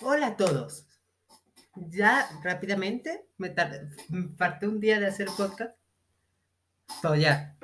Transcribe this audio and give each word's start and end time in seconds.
Hola 0.00 0.28
a 0.28 0.36
todos. 0.36 0.86
Ya 1.74 2.28
rápidamente, 2.44 3.26
me 3.36 3.48
tardé, 3.50 3.88
un 4.62 4.78
día 4.78 5.00
de 5.00 5.06
hacer 5.06 5.26
podcast. 5.36 5.76
Pero 7.02 7.16
ya 7.16 7.56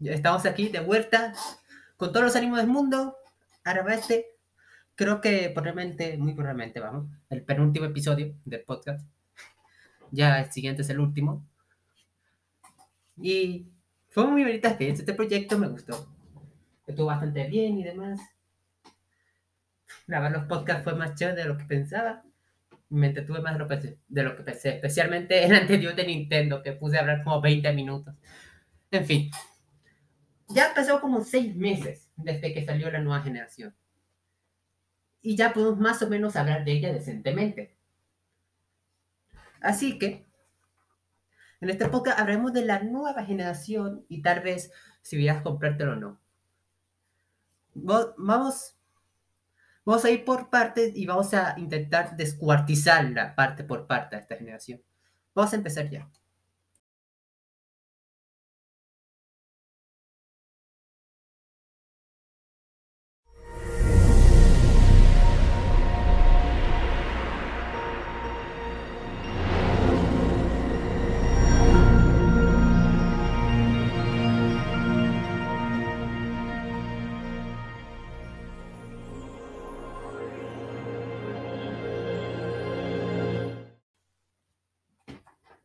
estamos 0.00 0.44
aquí 0.44 0.68
de 0.68 0.80
vuelta 0.80 1.32
con 1.96 2.12
todos 2.12 2.26
los 2.26 2.36
ánimos 2.36 2.58
del 2.58 2.66
mundo. 2.66 3.16
Ahora 3.64 3.94
este, 3.94 4.26
creo 4.96 5.22
que 5.22 5.48
probablemente, 5.48 6.18
muy 6.18 6.34
probablemente, 6.34 6.78
vamos, 6.78 7.06
el 7.30 7.42
penúltimo 7.42 7.86
episodio 7.86 8.34
del 8.44 8.62
podcast. 8.62 9.06
Ya 10.10 10.40
el 10.40 10.52
siguiente 10.52 10.82
es 10.82 10.90
el 10.90 11.00
último. 11.00 11.42
Y 13.16 13.66
fue 14.10 14.26
muy 14.26 14.42
bonita 14.42 14.68
experiencia. 14.68 15.02
Este 15.02 15.14
proyecto 15.14 15.56
me 15.56 15.68
gustó. 15.68 16.06
Estuvo 16.86 17.06
bastante 17.06 17.46
bien 17.46 17.78
y 17.78 17.84
demás 17.84 18.20
grabar 20.06 20.32
los 20.32 20.44
podcasts 20.44 20.84
fue 20.84 20.94
más 20.94 21.14
chévere 21.14 21.42
de 21.42 21.48
lo 21.48 21.56
que 21.56 21.64
pensaba. 21.64 22.22
Me 22.88 23.08
entretuve 23.08 23.40
más 23.40 23.54
de 23.54 23.58
lo, 23.58 23.68
que, 23.68 23.98
de 24.06 24.22
lo 24.22 24.36
que 24.36 24.42
pensé, 24.42 24.70
especialmente 24.70 25.44
el 25.44 25.54
anterior 25.54 25.94
de 25.94 26.06
Nintendo, 26.06 26.62
que 26.62 26.72
puse 26.72 26.96
a 26.96 27.00
hablar 27.00 27.24
como 27.24 27.40
20 27.40 27.72
minutos. 27.72 28.14
En 28.90 29.04
fin, 29.04 29.30
ya 30.48 30.72
pasó 30.74 31.00
como 31.00 31.22
6 31.24 31.56
meses 31.56 32.08
desde 32.16 32.54
que 32.54 32.64
salió 32.64 32.90
la 32.90 33.00
nueva 33.00 33.22
generación. 33.22 33.74
Y 35.20 35.36
ya 35.36 35.52
podemos 35.52 35.78
más 35.78 36.00
o 36.02 36.08
menos 36.08 36.36
hablar 36.36 36.64
de 36.64 36.72
ella 36.72 36.92
decentemente. 36.92 37.76
Así 39.60 39.98
que, 39.98 40.24
en 41.60 41.70
esta 41.70 41.86
época 41.86 42.12
hablaremos 42.12 42.52
de 42.52 42.64
la 42.64 42.82
nueva 42.84 43.24
generación 43.24 44.04
y 44.08 44.22
tal 44.22 44.40
vez 44.40 44.70
si 45.02 45.28
a 45.28 45.42
comprártelo 45.42 45.94
o 45.94 45.96
no. 45.96 46.20
Vamos 47.74 48.75
Vamos 49.86 50.04
a 50.04 50.10
ir 50.10 50.24
por 50.24 50.50
partes 50.50 50.96
y 50.96 51.06
vamos 51.06 51.32
a 51.32 51.54
intentar 51.58 52.16
descuartizarla 52.16 53.36
parte 53.36 53.62
por 53.62 53.86
parte 53.86 54.16
de 54.16 54.22
esta 54.22 54.36
generación. 54.36 54.82
Vamos 55.32 55.52
a 55.52 55.56
empezar 55.56 55.88
ya. 55.88 56.10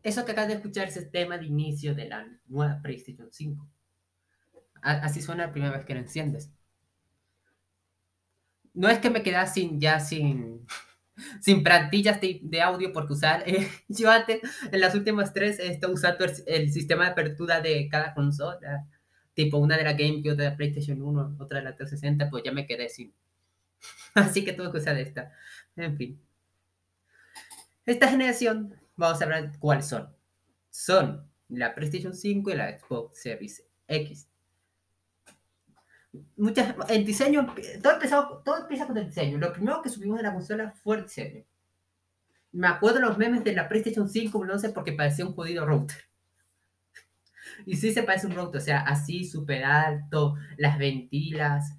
Eso 0.04 0.26
que 0.26 0.32
acabas 0.32 0.50
de 0.50 0.56
escuchar 0.56 0.88
es 0.88 0.98
el 0.98 1.12
tema 1.12 1.38
de 1.38 1.46
inicio 1.46 1.94
de 1.94 2.08
la 2.08 2.28
nueva 2.48 2.80
PlayStation 2.82 3.30
5. 3.32 3.68
Así 4.82 5.22
suena 5.22 5.46
la 5.46 5.52
primera 5.52 5.76
vez 5.76 5.86
que 5.86 5.94
lo 5.94 6.00
enciendes. 6.00 6.52
No 8.74 8.90
es 8.90 9.00
que 9.00 9.10
me 9.10 9.22
quedara 9.22 9.46
sin, 9.46 9.80
ya 9.80 10.00
sin, 10.00 10.66
sin 11.42 11.62
plantillas 11.64 12.20
de, 12.20 12.62
audio 12.62 12.92
porque 12.92 13.14
usar. 13.14 13.44
Eh, 13.48 13.70
yo 13.88 14.10
antes, 14.10 14.42
en 14.72 14.80
las 14.80 14.96
últimas 14.96 15.34
tres, 15.34 15.60
he 15.60 15.68
estado 15.68 15.94
usando 15.94 16.26
el, 16.48 16.72
sistema 16.72 17.06
de 17.06 17.12
apertura 17.12 17.62
de 17.62 17.88
cada 17.90 18.14
consola. 18.14 18.88
Tipo 19.34 19.58
una 19.58 19.78
de 19.78 19.84
la 19.84 19.94
GameCube, 19.94 20.32
otra 20.32 20.46
de 20.46 20.50
la 20.52 20.58
PlayStation 20.58 21.02
1, 21.02 21.38
otra 21.40 21.60
de 21.60 21.66
la 21.66 21.76
360, 21.76 22.30
pues 22.30 22.44
ya 22.44 22.52
me 22.52 22.66
quedé 22.66 22.90
sin. 22.90 23.14
Así 24.16 24.44
que 24.44 24.54
tuve 24.54 24.72
que 24.72 24.78
usar 24.78 24.98
esta. 24.98 25.32
En 25.76 25.96
fin. 25.96 26.20
Esta 27.86 28.08
generación 28.10 28.76
vamos 29.02 29.22
a 29.22 29.26
hablar 29.26 29.52
cuáles 29.60 29.88
son. 29.88 30.10
Son 30.70 31.30
la 31.50 31.76
PlayStation 31.76 32.14
5 32.14 32.52
y 32.52 32.56
la 32.56 32.80
Xbox 32.80 33.22
Series 33.22 33.64
X. 33.88 34.28
Muchas, 36.36 36.76
el 36.90 37.06
diseño, 37.06 37.54
todo, 37.82 37.94
empezó, 37.94 38.42
todo 38.44 38.62
empieza 38.62 38.88
con 38.88 38.98
el 38.98 39.08
diseño. 39.08 39.38
Lo 39.38 39.52
primero 39.52 39.82
que 39.82 39.90
subimos 39.90 40.18
de 40.18 40.24
la 40.24 40.34
consola 40.34 40.72
fue 40.72 40.98
el 40.98 41.04
diseño. 41.04 41.44
Me 42.54 42.68
acuerdo 42.68 43.00
los 43.00 43.18
memes 43.18 43.44
de 43.44 43.54
la 43.54 43.68
PlayStation 43.68 44.10
5, 44.10 44.46
no 44.46 44.60
sé, 44.60 44.70
porque 44.70 44.94
parecía 44.94 45.26
un 45.26 45.34
jodido 45.34 45.66
router. 45.66 45.98
Y 47.66 47.76
sí 47.76 47.94
se 47.94 48.04
parece 48.04 48.28
un 48.28 48.36
router, 48.36 48.62
o 48.62 48.64
sea, 48.64 48.82
así 48.82 49.26
súper 49.26 49.64
alto, 49.64 50.36
las 50.58 50.78
ventilas. 50.78 51.76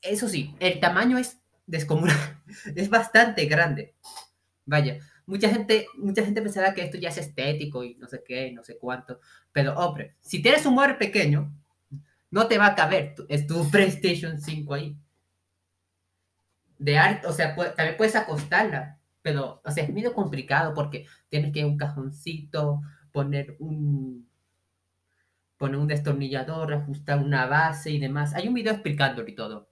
Eso 0.00 0.28
sí, 0.28 0.54
el 0.60 0.80
tamaño 0.80 1.18
es 1.18 1.38
descomunal, 1.66 2.42
es 2.76 2.88
bastante 2.88 3.46
grande. 3.46 3.94
Vaya, 4.66 4.98
mucha 5.26 5.48
gente, 5.48 5.86
mucha 5.96 6.24
gente 6.24 6.42
pensará 6.42 6.74
que 6.74 6.82
esto 6.82 6.98
ya 6.98 7.08
es 7.08 7.18
estético 7.18 7.84
y 7.84 7.94
no 7.96 8.08
sé 8.08 8.22
qué, 8.26 8.52
no 8.52 8.62
sé 8.62 8.78
cuánto. 8.78 9.20
Pero, 9.52 9.74
hombre, 9.74 10.16
si 10.20 10.42
tienes 10.42 10.66
un 10.66 10.74
mueble 10.74 10.94
pequeño, 10.94 11.52
no 12.30 12.46
te 12.48 12.58
va 12.58 12.66
a 12.68 12.74
caber 12.74 13.14
tu, 13.14 13.26
es 13.28 13.46
tu 13.46 13.68
PlayStation 13.70 14.40
5 14.40 14.74
ahí. 14.74 14.96
De 16.78 16.98
arte, 16.98 17.26
o 17.26 17.32
sea, 17.32 17.54
también 17.54 17.96
puedes 17.96 18.16
acostarla, 18.16 18.98
pero, 19.22 19.60
o 19.64 19.70
sea, 19.70 19.84
es 19.84 19.92
medio 19.92 20.12
complicado 20.12 20.74
porque 20.74 21.06
tienes 21.28 21.52
que 21.52 21.64
un 21.64 21.78
cajoncito, 21.78 22.82
poner 23.12 23.56
un 23.60 24.28
poner 25.56 25.78
un 25.78 25.86
destornillador, 25.86 26.74
ajustar 26.74 27.20
una 27.20 27.46
base 27.46 27.90
y 27.90 27.98
demás. 27.98 28.34
Hay 28.34 28.48
un 28.48 28.54
video 28.54 28.72
explicándolo 28.72 29.28
y 29.28 29.34
todo. 29.34 29.70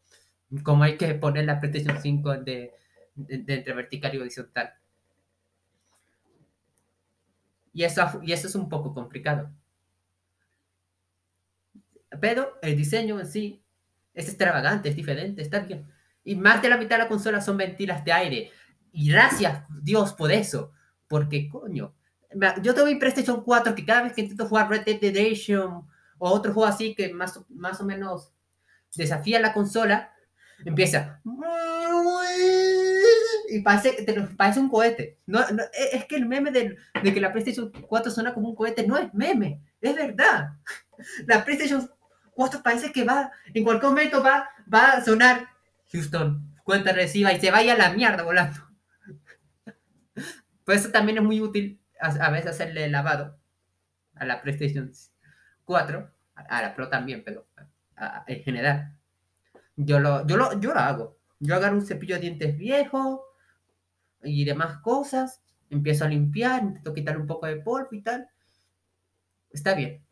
Cómo 0.62 0.84
hay 0.84 0.96
que 0.96 1.14
poner 1.14 1.44
la 1.44 1.60
PlayStation 1.60 2.00
5 2.00 2.38
de, 2.38 2.72
de 3.14 3.54
entre 3.54 3.74
vertical 3.74 4.14
y 4.14 4.18
horizontal. 4.18 4.72
Y 7.72 7.84
eso, 7.84 8.20
y 8.22 8.32
eso 8.32 8.48
es 8.48 8.54
un 8.54 8.68
poco 8.68 8.92
complicado. 8.92 9.50
Pero 12.20 12.58
el 12.62 12.76
diseño 12.76 13.18
en 13.18 13.26
sí 13.26 13.62
es 14.14 14.28
extravagante, 14.28 14.90
es 14.90 14.96
diferente, 14.96 15.42
está 15.42 15.60
bien. 15.60 15.90
Y 16.24 16.36
más 16.36 16.62
de 16.62 16.68
la 16.68 16.76
mitad 16.76 16.96
de 16.96 17.04
la 17.04 17.08
consola 17.08 17.40
son 17.40 17.56
ventilas 17.56 18.04
de 18.04 18.12
aire. 18.12 18.50
Y 18.92 19.10
gracias 19.10 19.64
Dios 19.82 20.12
por 20.12 20.30
eso. 20.30 20.72
Porque, 21.08 21.48
coño, 21.48 21.94
yo 22.62 22.74
tengo 22.74 22.86
mi 22.86 22.96
PlayStation 22.96 23.42
4 23.42 23.74
que 23.74 23.84
cada 23.84 24.02
vez 24.02 24.12
que 24.12 24.22
intento 24.22 24.46
jugar 24.46 24.68
Red 24.68 24.84
Dead 24.84 25.00
Redemption 25.00 25.86
o 26.18 26.30
otro 26.30 26.52
juego 26.52 26.68
así 26.68 26.94
que 26.94 27.12
más, 27.12 27.40
más 27.50 27.80
o 27.80 27.84
menos 27.84 28.32
desafía 28.94 29.40
la 29.40 29.52
consola, 29.52 30.12
empieza 30.64 31.20
y 33.52 33.60
parece, 33.60 34.02
te, 34.04 34.14
parece 34.14 34.60
un 34.60 34.68
cohete. 34.68 35.18
No, 35.26 35.40
e, 35.40 35.96
es 35.96 36.06
que 36.06 36.16
el 36.16 36.26
meme 36.26 36.50
de, 36.50 36.76
de, 37.02 37.14
que 37.14 37.20
la 37.20 37.32
PlayStation 37.32 37.70
4 37.70 38.10
suena 38.10 38.32
como 38.32 38.48
un 38.48 38.56
cohete 38.56 38.86
no 38.86 38.96
es 38.96 39.12
meme, 39.12 39.60
es 39.80 39.94
verdad. 39.94 40.56
La 41.26 41.44
PlayStation 41.44 41.90
4 42.34 42.62
parece 42.62 42.92
que 42.92 43.04
va, 43.04 43.30
en 43.52 43.64
cualquier 43.64 43.90
momento 43.90 44.22
va, 44.22 44.48
va 44.72 44.92
a 44.92 45.04
sonar 45.04 45.48
Houston, 45.92 46.54
cuenta 46.64 46.92
reciba 46.92 47.32
y 47.32 47.40
se 47.40 47.50
vaya 47.50 47.74
a 47.74 47.76
la 47.76 47.92
mierda 47.92 48.22
volando. 48.22 48.58
Por 50.64 50.74
eso 50.74 50.90
también 50.90 51.18
es 51.18 51.24
muy 51.24 51.40
útil 51.40 51.80
a, 52.00 52.30
veces 52.30 52.50
hacerle 52.50 52.88
lavado 52.88 53.38
a 54.14 54.24
la 54.24 54.40
PlayStation 54.40 54.90
4, 55.64 56.10
a, 56.34 56.62
la 56.62 56.74
Pro 56.74 56.88
también, 56.88 57.22
pero 57.24 57.46
en 58.26 58.42
general. 58.42 58.96
Yo 59.76 59.98
lo, 60.00 60.26
yo, 60.26 60.36
lo, 60.36 60.60
yo 60.60 60.72
lo 60.72 60.80
hago. 60.80 61.18
Yo 61.40 61.56
agarro 61.56 61.76
un 61.76 61.86
cepillo 61.86 62.14
de 62.14 62.22
dientes 62.22 62.56
viejo, 62.56 63.31
y 64.22 64.44
demás 64.44 64.78
cosas. 64.78 65.42
Empiezo 65.70 66.04
a 66.04 66.08
limpiar, 66.08 66.62
intento 66.62 66.92
quitar 66.92 67.18
un 67.18 67.26
poco 67.26 67.46
de 67.46 67.56
polvo 67.56 67.88
y 67.92 68.02
tal. 68.02 68.28
Está 69.50 69.74
bien. 69.74 70.04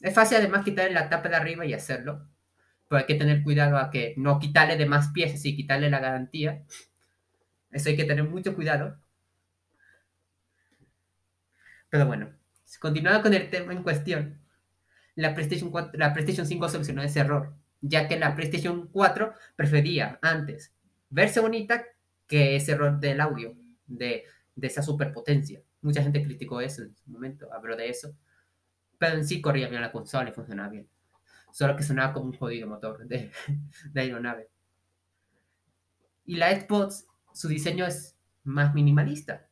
Es 0.00 0.14
fácil 0.14 0.38
además 0.38 0.64
quitarle 0.64 0.92
la 0.92 1.08
tapa 1.08 1.28
de 1.28 1.36
arriba 1.36 1.66
y 1.66 1.74
hacerlo. 1.74 2.28
Pero 2.88 3.00
hay 3.00 3.06
que 3.06 3.16
tener 3.16 3.42
cuidado 3.42 3.76
a 3.76 3.90
que 3.90 4.14
no 4.16 4.38
quitarle 4.38 4.76
de 4.76 4.86
más 4.86 5.08
piezas 5.08 5.44
y 5.44 5.56
quitarle 5.56 5.90
la 5.90 6.00
garantía. 6.00 6.64
Eso 7.70 7.90
hay 7.90 7.96
que 7.96 8.04
tener 8.04 8.24
mucho 8.24 8.54
cuidado. 8.54 8.98
Pero 11.90 12.06
bueno, 12.06 12.30
continuando 12.80 13.22
con 13.22 13.34
el 13.34 13.50
tema 13.50 13.72
en 13.72 13.82
cuestión, 13.82 14.40
la 15.16 15.34
PlayStation, 15.34 15.72
la 15.94 16.12
PlayStation 16.12 16.46
5 16.46 16.68
solucionó 16.68 17.02
ese 17.02 17.20
error, 17.20 17.54
ya 17.80 18.08
que 18.08 18.18
la 18.18 18.34
PlayStation 18.34 18.88
4 18.88 19.34
prefería 19.56 20.18
antes 20.22 20.72
verse 21.10 21.40
bonita 21.40 21.84
que 22.28 22.54
ese 22.54 22.72
error 22.72 23.00
del 23.00 23.20
audio, 23.20 23.56
de, 23.86 24.24
de 24.54 24.66
esa 24.66 24.82
superpotencia. 24.82 25.62
Mucha 25.80 26.02
gente 26.02 26.22
criticó 26.22 26.60
eso 26.60 26.82
en 26.82 26.94
su 26.94 27.10
momento, 27.10 27.52
habló 27.52 27.74
de 27.76 27.88
eso. 27.88 28.14
Pero 28.98 29.16
en 29.16 29.26
sí 29.26 29.40
corría 29.40 29.68
bien 29.68 29.80
la 29.80 29.90
consola 29.90 30.30
y 30.30 30.32
funcionaba 30.32 30.68
bien. 30.68 30.88
Solo 31.50 31.74
que 31.74 31.82
sonaba 31.82 32.12
como 32.12 32.26
un 32.26 32.36
jodido 32.36 32.68
motor 32.68 33.06
de, 33.06 33.30
de 33.92 34.00
aeronave. 34.00 34.50
Y 36.26 36.36
la 36.36 36.54
Xbox, 36.54 37.06
su 37.32 37.48
diseño 37.48 37.86
es 37.86 38.16
más 38.44 38.74
minimalista. 38.74 39.48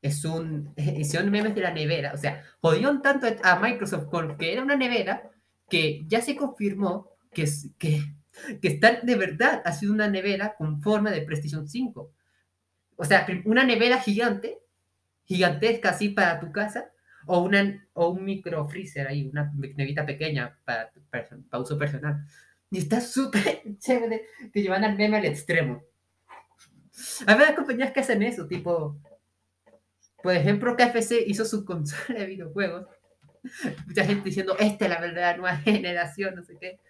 Es 0.00 0.24
un. 0.24 0.72
Hicieron 0.76 1.30
memes 1.30 1.54
de 1.54 1.62
la 1.62 1.72
nevera. 1.72 2.12
O 2.14 2.18
sea, 2.18 2.44
jodieron 2.60 3.02
tanto 3.02 3.26
a 3.42 3.58
Microsoft 3.58 4.06
con 4.06 4.36
que 4.36 4.52
era 4.52 4.62
una 4.62 4.76
nevera 4.76 5.30
que 5.68 6.04
ya 6.06 6.20
se 6.20 6.36
confirmó 6.36 7.10
que, 7.32 7.48
que 7.78 8.14
que 8.60 8.68
está 8.68 9.00
de 9.00 9.16
verdad 9.16 9.62
ha 9.64 9.72
sido 9.72 9.92
una 9.92 10.08
nevera 10.08 10.54
con 10.56 10.82
forma 10.82 11.10
de 11.10 11.22
PlayStation 11.22 11.68
5. 11.68 12.12
O 12.96 13.04
sea, 13.04 13.26
una 13.44 13.64
nevera 13.64 14.00
gigante, 14.00 14.58
gigantesca 15.24 15.90
así 15.90 16.10
para 16.10 16.40
tu 16.40 16.52
casa, 16.52 16.90
o, 17.26 17.40
una, 17.40 17.86
o 17.94 18.10
un 18.10 18.24
micro 18.24 18.66
freezer 18.66 19.06
ahí, 19.06 19.28
una 19.28 19.52
nevita 19.76 20.04
pequeña 20.04 20.58
para, 20.64 20.92
para, 21.10 21.60
uso 21.60 21.78
personal. 21.78 22.24
Y 22.70 22.78
está 22.78 23.00
súper 23.00 23.62
chévere, 23.78 24.26
te 24.52 24.62
llevan 24.62 24.84
al 24.84 24.96
meme 24.96 25.18
al 25.18 25.24
extremo. 25.24 25.82
Hay 27.26 27.34
varias 27.34 27.56
compañías 27.56 27.92
que 27.92 28.00
hacen 28.00 28.22
eso, 28.22 28.46
tipo, 28.46 29.00
por 30.22 30.34
ejemplo, 30.34 30.76
KFC 30.76 31.24
hizo 31.26 31.44
su 31.44 31.64
consola 31.64 32.20
de 32.20 32.26
videojuegos. 32.26 32.86
Mucha 33.86 34.04
gente 34.04 34.24
diciendo, 34.24 34.56
esta 34.58 34.84
es 34.86 34.90
la 34.90 35.00
verdadera 35.00 35.36
nueva 35.36 35.56
generación, 35.64 36.34
no 36.34 36.42
sé 36.42 36.56
qué. 36.58 36.80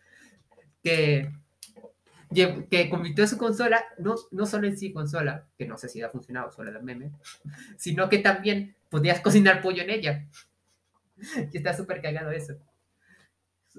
Que 0.84 1.28
que 2.34 2.90
convirtió 2.90 3.26
su 3.26 3.38
consola, 3.38 3.84
no, 3.98 4.16
no 4.32 4.46
solo 4.46 4.66
en 4.66 4.76
sí 4.76 4.92
consola, 4.92 5.46
que 5.56 5.66
no 5.66 5.78
sé 5.78 5.88
si 5.88 6.02
ha 6.02 6.10
funcionado, 6.10 6.50
solo 6.50 6.70
el 6.70 6.82
meme, 6.82 7.12
sino 7.78 8.08
que 8.08 8.18
también 8.18 8.74
podías 8.88 9.20
cocinar 9.20 9.62
pollo 9.62 9.82
en 9.82 9.90
ella. 9.90 10.28
que 11.50 11.58
está 11.58 11.74
súper 11.74 12.02
cagado 12.02 12.30
eso. 12.30 12.54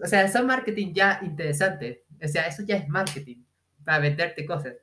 O 0.01 0.07
sea, 0.07 0.27
son 0.27 0.47
marketing 0.47 0.93
ya 0.93 1.19
interesante. 1.23 2.03
O 2.21 2.27
sea, 2.27 2.47
eso 2.47 2.63
ya 2.63 2.77
es 2.77 2.87
marketing 2.87 3.43
para 3.83 3.99
venderte 3.99 4.45
cosas. 4.45 4.75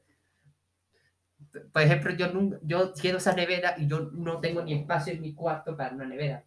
Por 1.72 1.82
ejemplo, 1.82 2.14
yo, 2.14 2.32
nunca, 2.32 2.58
yo 2.62 2.94
quiero 2.94 3.18
esa 3.18 3.34
nevera 3.34 3.74
y 3.76 3.86
yo 3.86 4.10
no 4.12 4.40
tengo 4.40 4.62
ni 4.62 4.74
espacio 4.74 5.12
en 5.12 5.20
mi 5.20 5.34
cuarto 5.34 5.76
para 5.76 5.94
una 5.94 6.06
nevera. 6.06 6.44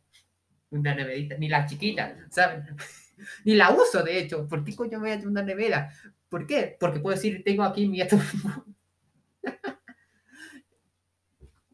Una 0.71 0.95
neverita, 0.95 1.37
ni 1.37 1.47
la 1.47 1.65
chiquita, 1.65 2.15
¿saben? 2.29 2.75
Ni 3.43 3.55
la 3.55 3.71
uso, 3.71 4.03
de 4.03 4.19
hecho. 4.19 4.47
¿Por 4.47 4.63
qué 4.63 4.75
coño 4.75 4.99
voy 4.99 5.11
a 5.11 5.19
una 5.25 5.41
nevera? 5.41 5.91
¿Por 6.29 6.45
qué? 6.47 6.75
Porque 6.79 6.99
puedo 6.99 7.15
decir, 7.15 7.43
tengo 7.43 7.63
aquí 7.63 7.87
mi... 7.87 8.01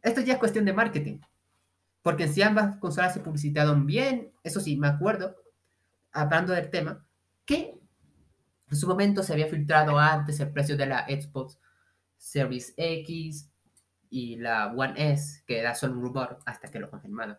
Esto 0.02 0.22
ya 0.22 0.34
es 0.34 0.40
cuestión 0.40 0.66
de 0.66 0.74
marketing. 0.74 1.20
Porque 2.02 2.28
si 2.28 2.42
ambas 2.42 2.78
consolas 2.78 3.14
se 3.14 3.20
publicitaron 3.20 3.86
bien, 3.86 4.34
eso 4.44 4.60
sí, 4.60 4.76
me 4.78 4.88
acuerdo, 4.88 5.36
hablando 6.12 6.54
del 6.54 6.70
tema, 6.70 7.06
que 7.46 7.80
en 8.70 8.78
su 8.78 8.88
momento 8.88 9.22
se 9.22 9.34
había 9.34 9.48
filtrado 9.48 10.00
antes 10.00 10.40
el 10.40 10.52
precio 10.52 10.78
de 10.78 10.88
la 10.88 11.06
Xbox 11.06 11.60
Series 12.18 12.74
X 12.78 13.52
y 14.10 14.38
la 14.38 14.74
One 14.74 14.94
S, 15.12 15.44
que 15.46 15.60
era 15.60 15.76
solo 15.76 15.94
un 15.94 16.02
rumor 16.02 16.40
hasta 16.46 16.72
que 16.72 16.80
lo 16.80 16.90
confirmaron. 16.90 17.38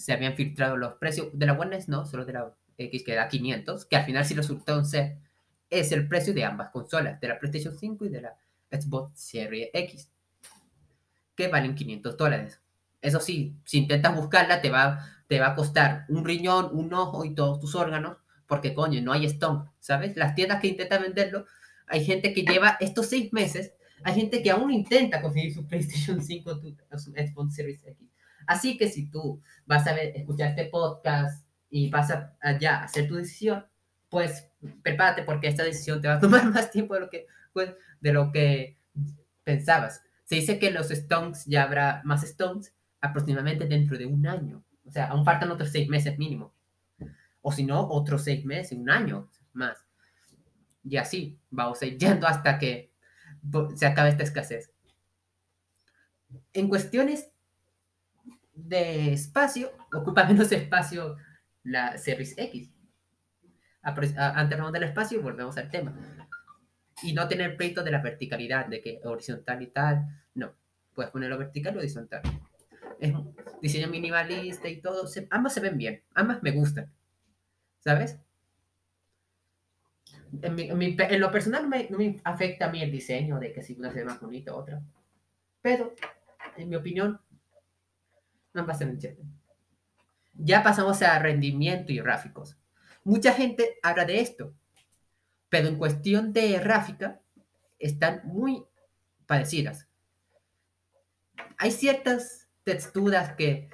Se 0.00 0.12
habían 0.12 0.34
filtrado 0.34 0.76
los 0.76 0.94
precios 0.94 1.28
de 1.32 1.46
la 1.46 1.52
One 1.52 1.78
no, 1.88 2.06
solo 2.06 2.24
de 2.24 2.32
la 2.32 2.54
X, 2.78 3.02
que 3.04 3.12
era 3.12 3.28
500, 3.28 3.84
que 3.84 3.96
al 3.96 4.04
final 4.04 4.24
sí 4.24 4.34
resultó 4.34 4.82
ser 4.84 5.18
es 5.68 5.92
el 5.92 6.08
precio 6.08 6.34
de 6.34 6.44
ambas 6.44 6.70
consolas, 6.70 7.20
de 7.20 7.28
la 7.28 7.38
PlayStation 7.38 7.76
5 7.78 8.06
y 8.06 8.08
de 8.08 8.22
la 8.22 8.36
Xbox 8.70 9.20
Series 9.20 9.70
X, 9.72 10.10
que 11.36 11.48
valen 11.48 11.74
500 11.74 12.16
dólares. 12.16 12.60
Eso 13.00 13.20
sí, 13.20 13.56
si 13.64 13.78
intentas 13.78 14.14
buscarla, 14.14 14.60
te 14.60 14.70
va, 14.70 15.06
te 15.28 15.38
va 15.38 15.48
a 15.48 15.54
costar 15.54 16.04
un 16.08 16.24
riñón, 16.24 16.70
un 16.72 16.92
ojo 16.92 17.24
y 17.24 17.34
todos 17.34 17.60
tus 17.60 17.74
órganos, 17.74 18.18
porque 18.46 18.74
coño, 18.74 19.00
no 19.00 19.12
hay 19.12 19.26
stock, 19.26 19.68
¿sabes? 19.78 20.16
Las 20.16 20.34
tiendas 20.34 20.60
que 20.60 20.68
intentan 20.68 21.02
venderlo, 21.02 21.46
hay 21.86 22.04
gente 22.04 22.32
que 22.32 22.42
lleva 22.42 22.76
estos 22.80 23.06
seis 23.06 23.32
meses, 23.32 23.72
hay 24.02 24.14
gente 24.14 24.42
que 24.42 24.50
aún 24.50 24.72
intenta 24.72 25.22
conseguir 25.22 25.54
su 25.54 25.66
PlayStation 25.66 26.20
5 26.20 26.50
o 26.90 26.98
su 26.98 27.12
Xbox 27.12 27.54
Series 27.54 27.80
X. 27.84 28.09
Así 28.50 28.76
que 28.76 28.88
si 28.88 29.08
tú 29.08 29.40
vas 29.64 29.86
a 29.86 29.96
escuchar 29.96 30.48
este 30.48 30.64
podcast 30.64 31.46
y 31.70 31.88
vas 31.88 32.10
a, 32.10 32.36
a 32.42 32.82
hacer 32.82 33.06
tu 33.06 33.14
decisión, 33.14 33.64
pues 34.08 34.50
prepárate 34.82 35.22
porque 35.22 35.46
esta 35.46 35.62
decisión 35.62 36.00
te 36.00 36.08
va 36.08 36.14
a 36.14 36.18
tomar 36.18 36.44
más 36.52 36.72
tiempo 36.72 36.94
de 36.94 37.00
lo 37.00 37.10
que, 37.10 37.28
pues, 37.52 37.72
de 38.00 38.12
lo 38.12 38.32
que 38.32 38.76
pensabas. 39.44 40.02
Se 40.24 40.34
dice 40.34 40.58
que 40.58 40.72
los 40.72 40.90
Stones 40.90 41.44
ya 41.46 41.62
habrá 41.62 42.02
más 42.04 42.24
Stones 42.24 42.74
aproximadamente 43.00 43.68
dentro 43.68 43.96
de 43.96 44.06
un 44.06 44.26
año. 44.26 44.64
O 44.84 44.90
sea, 44.90 45.06
aún 45.06 45.24
faltan 45.24 45.52
otros 45.52 45.70
seis 45.70 45.88
meses 45.88 46.18
mínimo. 46.18 46.52
O 47.42 47.52
si 47.52 47.62
no, 47.62 47.88
otros 47.88 48.24
seis 48.24 48.44
meses, 48.44 48.76
un 48.76 48.90
año 48.90 49.30
más. 49.52 49.78
Y 50.82 50.96
así 50.96 51.38
vamos 51.50 51.80
a 51.82 51.86
ir 51.86 51.98
yendo 51.98 52.26
hasta 52.26 52.58
que 52.58 52.90
se 53.76 53.86
acabe 53.86 54.08
esta 54.08 54.24
escasez. 54.24 54.72
En 56.52 56.68
cuestiones 56.68 57.29
de 58.68 59.12
espacio, 59.12 59.72
ocupa 59.92 60.24
menos 60.24 60.50
espacio 60.52 61.16
la 61.62 61.98
Series 61.98 62.36
X 62.38 62.70
antes 63.82 64.72
del 64.72 64.82
espacio 64.82 65.22
volvemos 65.22 65.56
al 65.56 65.70
tema. 65.70 65.94
Y 67.02 67.12
no 67.12 67.26
tener 67.28 67.56
pleito 67.56 67.82
de 67.82 67.90
la 67.90 68.02
verticalidad, 68.02 68.66
de 68.66 68.80
que 68.80 69.00
horizontal 69.04 69.62
y 69.62 69.68
tal, 69.68 70.04
no. 70.34 70.54
Puedes 70.94 71.10
ponerlo 71.10 71.38
vertical 71.38 71.76
o 71.76 71.78
horizontal. 71.78 72.22
Es 72.98 73.14
diseño 73.62 73.88
minimalista 73.88 74.68
y 74.68 74.80
todo. 74.80 75.08
ambas 75.30 75.54
se 75.54 75.60
ven 75.60 75.78
bien, 75.78 76.02
ambas 76.14 76.42
me 76.42 76.50
gustan. 76.50 76.92
¿Sabes? 77.78 78.18
En, 80.42 81.20
lo 81.20 81.32
personal 81.32 81.68
no 81.90 81.98
me, 81.98 82.20
afecta 82.22 82.66
a 82.66 82.70
mí 82.70 82.82
el 82.82 82.92
diseño 82.92 83.38
de 83.38 83.52
que 83.52 83.62
si 83.62 83.74
una 83.74 83.90
se 83.90 84.00
ve 84.00 84.04
más 84.04 84.20
bonita 84.20 84.54
otra. 84.54 84.82
Pero, 85.62 85.94
en 86.56 86.68
mi 86.68 86.76
opinión, 86.76 87.20
ambas 88.54 88.78
se 88.78 88.84
ven 88.84 88.98
Ya 90.34 90.62
pasamos 90.62 91.02
a 91.02 91.18
rendimiento 91.18 91.92
y 91.92 91.98
gráficos. 91.98 92.56
Mucha 93.04 93.32
gente 93.32 93.78
habla 93.82 94.04
de 94.04 94.20
esto, 94.20 94.54
pero 95.48 95.68
en 95.68 95.76
cuestión 95.76 96.32
de 96.32 96.58
gráfica 96.58 97.20
están 97.78 98.22
muy 98.24 98.64
parecidas. 99.26 99.88
Hay 101.56 101.70
ciertas 101.70 102.48
texturas 102.62 103.34
que, 103.34 103.70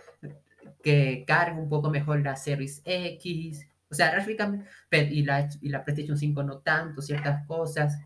que 0.82 1.25
cargan 1.26 1.58
un 1.58 1.69
poco 1.69 1.90
mejor 1.90 2.20
la 2.20 2.37
Series 2.37 2.82
X, 2.84 3.67
o 3.90 3.94
sea, 3.94 4.11
gráficamente, 4.12 4.69
y 5.11 5.23
la, 5.23 5.49
y 5.61 5.69
la 5.69 5.84
PlayStation 5.84 6.17
5 6.17 6.43
no 6.43 6.58
tanto, 6.58 7.02
ciertas 7.02 7.46
cosas, 7.46 7.99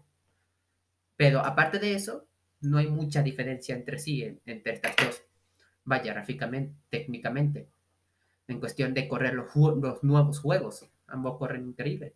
pero 1.17 1.41
aparte 1.41 1.79
de 1.79 1.95
eso, 1.95 2.27
no 2.61 2.79
hay 2.79 2.89
mucha 2.89 3.23
diferencia 3.23 3.75
entre 3.75 3.99
sí, 3.99 4.41
entre 4.47 4.75
estas 4.75 4.95
dos. 4.97 5.23
Vaya, 5.85 6.15
gráficamente, 6.15 6.75
técnicamente, 6.89 7.69
en 8.49 8.61
cuestión 8.61 8.95
de 8.95 9.09
correr 9.09 9.35
los, 9.35 9.55
los 9.57 10.05
nuevos 10.05 10.41
juegos 10.41 10.89
ambos 11.09 11.39
corren 11.39 11.69
increíble. 11.69 12.15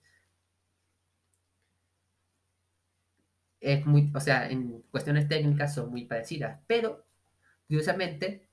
Es 3.61 3.85
muy, 3.87 4.13
o 4.15 4.21
sea, 4.21 4.49
en 4.49 4.83
cuestiones 4.93 5.27
técnicas 5.29 5.75
son 5.75 5.91
muy 5.91 6.05
parecidas, 6.05 6.61
pero 6.69 7.05
curiosamente 7.69 8.49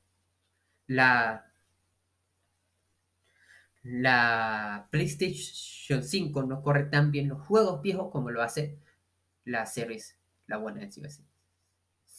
la 0.87 1.45
la 3.83 4.87
PlayStation 4.91 6.03
5 6.03 6.43
no 6.43 6.61
corre 6.61 6.85
tan 6.85 7.11
bien 7.11 7.29
los 7.29 7.41
juegos 7.47 7.81
viejos 7.81 8.11
como 8.11 8.29
lo 8.29 8.41
hace 8.41 8.77
la 9.45 9.65
Series, 9.65 10.17
la 10.47 10.59
One 10.59 10.89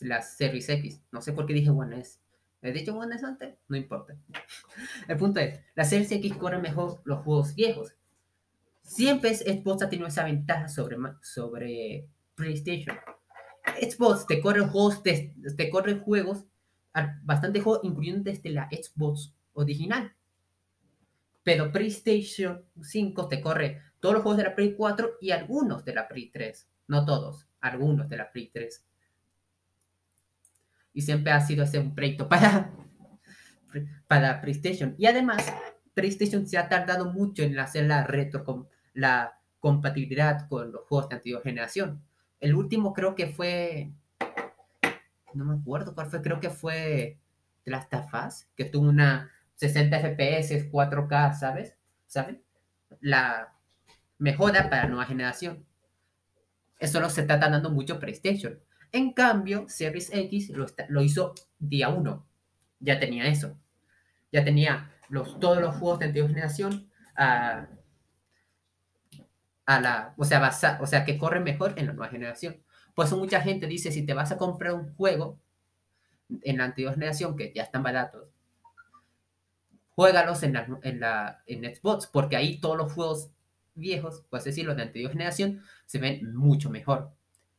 la 0.00 0.20
Series 0.20 0.68
X. 0.68 1.00
No 1.12 1.22
sé 1.22 1.32
por 1.32 1.46
qué 1.46 1.54
dije 1.54 1.70
One 1.70 2.00
S. 2.00 2.18
¿He 2.62 2.72
dicho 2.72 2.96
One 2.96 3.14
S 3.16 3.26
antes? 3.26 3.56
No 3.68 3.76
importa. 3.76 4.16
El 5.08 5.16
punto 5.16 5.40
es, 5.40 5.60
la 5.74 5.84
Series 5.84 6.12
X 6.12 6.36
corre 6.36 6.58
mejor 6.58 7.02
los 7.04 7.20
juegos 7.24 7.54
viejos. 7.54 7.94
Siempre 8.82 9.34
Xbox 9.34 9.82
ha 9.82 9.88
tenido 9.88 10.08
esa 10.08 10.24
ventaja 10.24 10.68
sobre, 10.68 10.96
sobre 11.22 12.08
PlayStation. 12.34 12.96
Xbox 13.80 14.26
te 14.26 14.40
corre 14.40 14.60
juegos, 14.60 15.02
te, 15.02 15.70
corre 15.70 15.98
juegos, 15.98 16.44
bastante 17.22 17.60
juegos, 17.60 17.84
incluyendo 17.84 18.30
desde 18.30 18.50
la 18.50 18.68
Xbox 18.70 19.34
original. 19.54 20.14
Pero 21.42 21.72
PlayStation 21.72 22.64
5 22.80 23.28
te 23.28 23.40
corre 23.40 23.80
todos 23.98 24.14
los 24.14 24.22
juegos 24.22 24.38
de 24.38 24.44
la 24.44 24.54
Play 24.54 24.74
4 24.74 25.18
y 25.20 25.30
algunos 25.32 25.84
de 25.84 25.94
la 25.94 26.06
Play 26.06 26.30
3. 26.30 26.68
No 26.88 27.04
todos, 27.04 27.48
algunos 27.60 28.08
de 28.08 28.16
la 28.16 28.30
Play 28.30 28.50
3. 28.52 28.84
Y 30.92 31.02
siempre 31.02 31.32
ha 31.32 31.40
sido 31.40 31.64
ese 31.64 31.78
un 31.78 31.94
proyecto 31.94 32.28
para, 32.28 32.70
para 34.06 34.40
PlayStation. 34.40 34.94
Y 34.98 35.06
además, 35.06 35.52
PlayStation 35.94 36.46
se 36.46 36.58
ha 36.58 36.68
tardado 36.68 37.12
mucho 37.12 37.42
en 37.42 37.58
hacer 37.58 37.86
la 37.86 38.04
retro 38.04 38.68
la 38.94 39.38
compatibilidad 39.58 40.48
con 40.48 40.72
los 40.72 40.82
juegos 40.86 41.08
de 41.08 41.16
antigua 41.16 41.40
generación. 41.42 42.02
El 42.40 42.54
último 42.54 42.92
creo 42.92 43.14
que 43.14 43.28
fue, 43.28 43.92
no 45.34 45.44
me 45.44 45.54
acuerdo 45.54 45.94
cuál 45.94 46.08
fue, 46.08 46.20
creo 46.20 46.40
que 46.40 46.50
fue 46.50 47.18
The 47.64 47.70
Last 47.70 47.94
of 47.94 48.12
Us, 48.12 48.46
que 48.56 48.64
tuvo 48.64 48.88
una 48.88 49.30
60 49.54 49.96
FPS, 50.00 50.70
4K, 50.70 51.38
¿sabes? 51.38 51.76
¿Saben? 52.06 52.42
La 53.00 53.54
mejora 54.18 54.68
para 54.68 54.82
la 54.84 54.88
nueva 54.88 55.06
generación. 55.06 55.64
Eso 56.78 57.00
no 57.00 57.08
se 57.08 57.20
está 57.20 57.36
dando 57.36 57.70
mucho 57.70 58.00
PlayStation. 58.00 58.58
En 58.92 59.12
cambio, 59.12 59.66
Series 59.68 60.10
X 60.12 60.52
lo, 60.88 61.02
hizo 61.02 61.34
día 61.58 61.88
1. 61.88 62.26
Ya 62.80 63.00
tenía 63.00 63.26
eso. 63.26 63.58
Ya 64.30 64.44
tenía 64.44 64.92
los, 65.08 65.40
todos 65.40 65.60
los 65.60 65.76
juegos 65.76 65.98
de 65.98 66.06
antigua 66.06 66.28
generación 66.28 66.90
a, 67.16 67.68
a 69.66 69.80
la, 69.80 70.14
o 70.16 70.24
sea, 70.24 70.78
o 70.80 70.86
sea, 70.86 71.04
que 71.04 71.18
corren 71.18 71.42
mejor 71.42 71.74
en 71.76 71.86
la 71.86 71.92
nueva 71.92 72.10
generación. 72.10 72.62
Por 72.94 73.06
eso 73.06 73.16
mucha 73.16 73.40
gente 73.40 73.66
dice, 73.66 73.90
si 73.90 74.04
te 74.04 74.14
vas 74.14 74.32
a 74.32 74.36
comprar 74.36 74.74
un 74.74 74.94
juego 74.94 75.40
en 76.42 76.58
la 76.58 76.64
anterior 76.64 76.94
generación, 76.94 77.36
que 77.36 77.52
ya 77.54 77.62
están 77.62 77.82
baratos, 77.82 78.28
juégalos 79.94 80.42
en, 80.42 80.56
en, 80.82 81.00
la, 81.00 81.42
en 81.46 81.74
Xbox, 81.74 82.06
porque 82.06 82.36
ahí 82.36 82.60
todos 82.60 82.76
los 82.76 82.92
juegos 82.92 83.30
viejos, 83.74 84.24
pues 84.30 84.44
decirlo, 84.44 84.74
de 84.74 84.82
anterior 84.82 85.12
generación, 85.12 85.62
se 85.86 85.98
ven 85.98 86.34
mucho 86.34 86.70
mejor. 86.70 87.12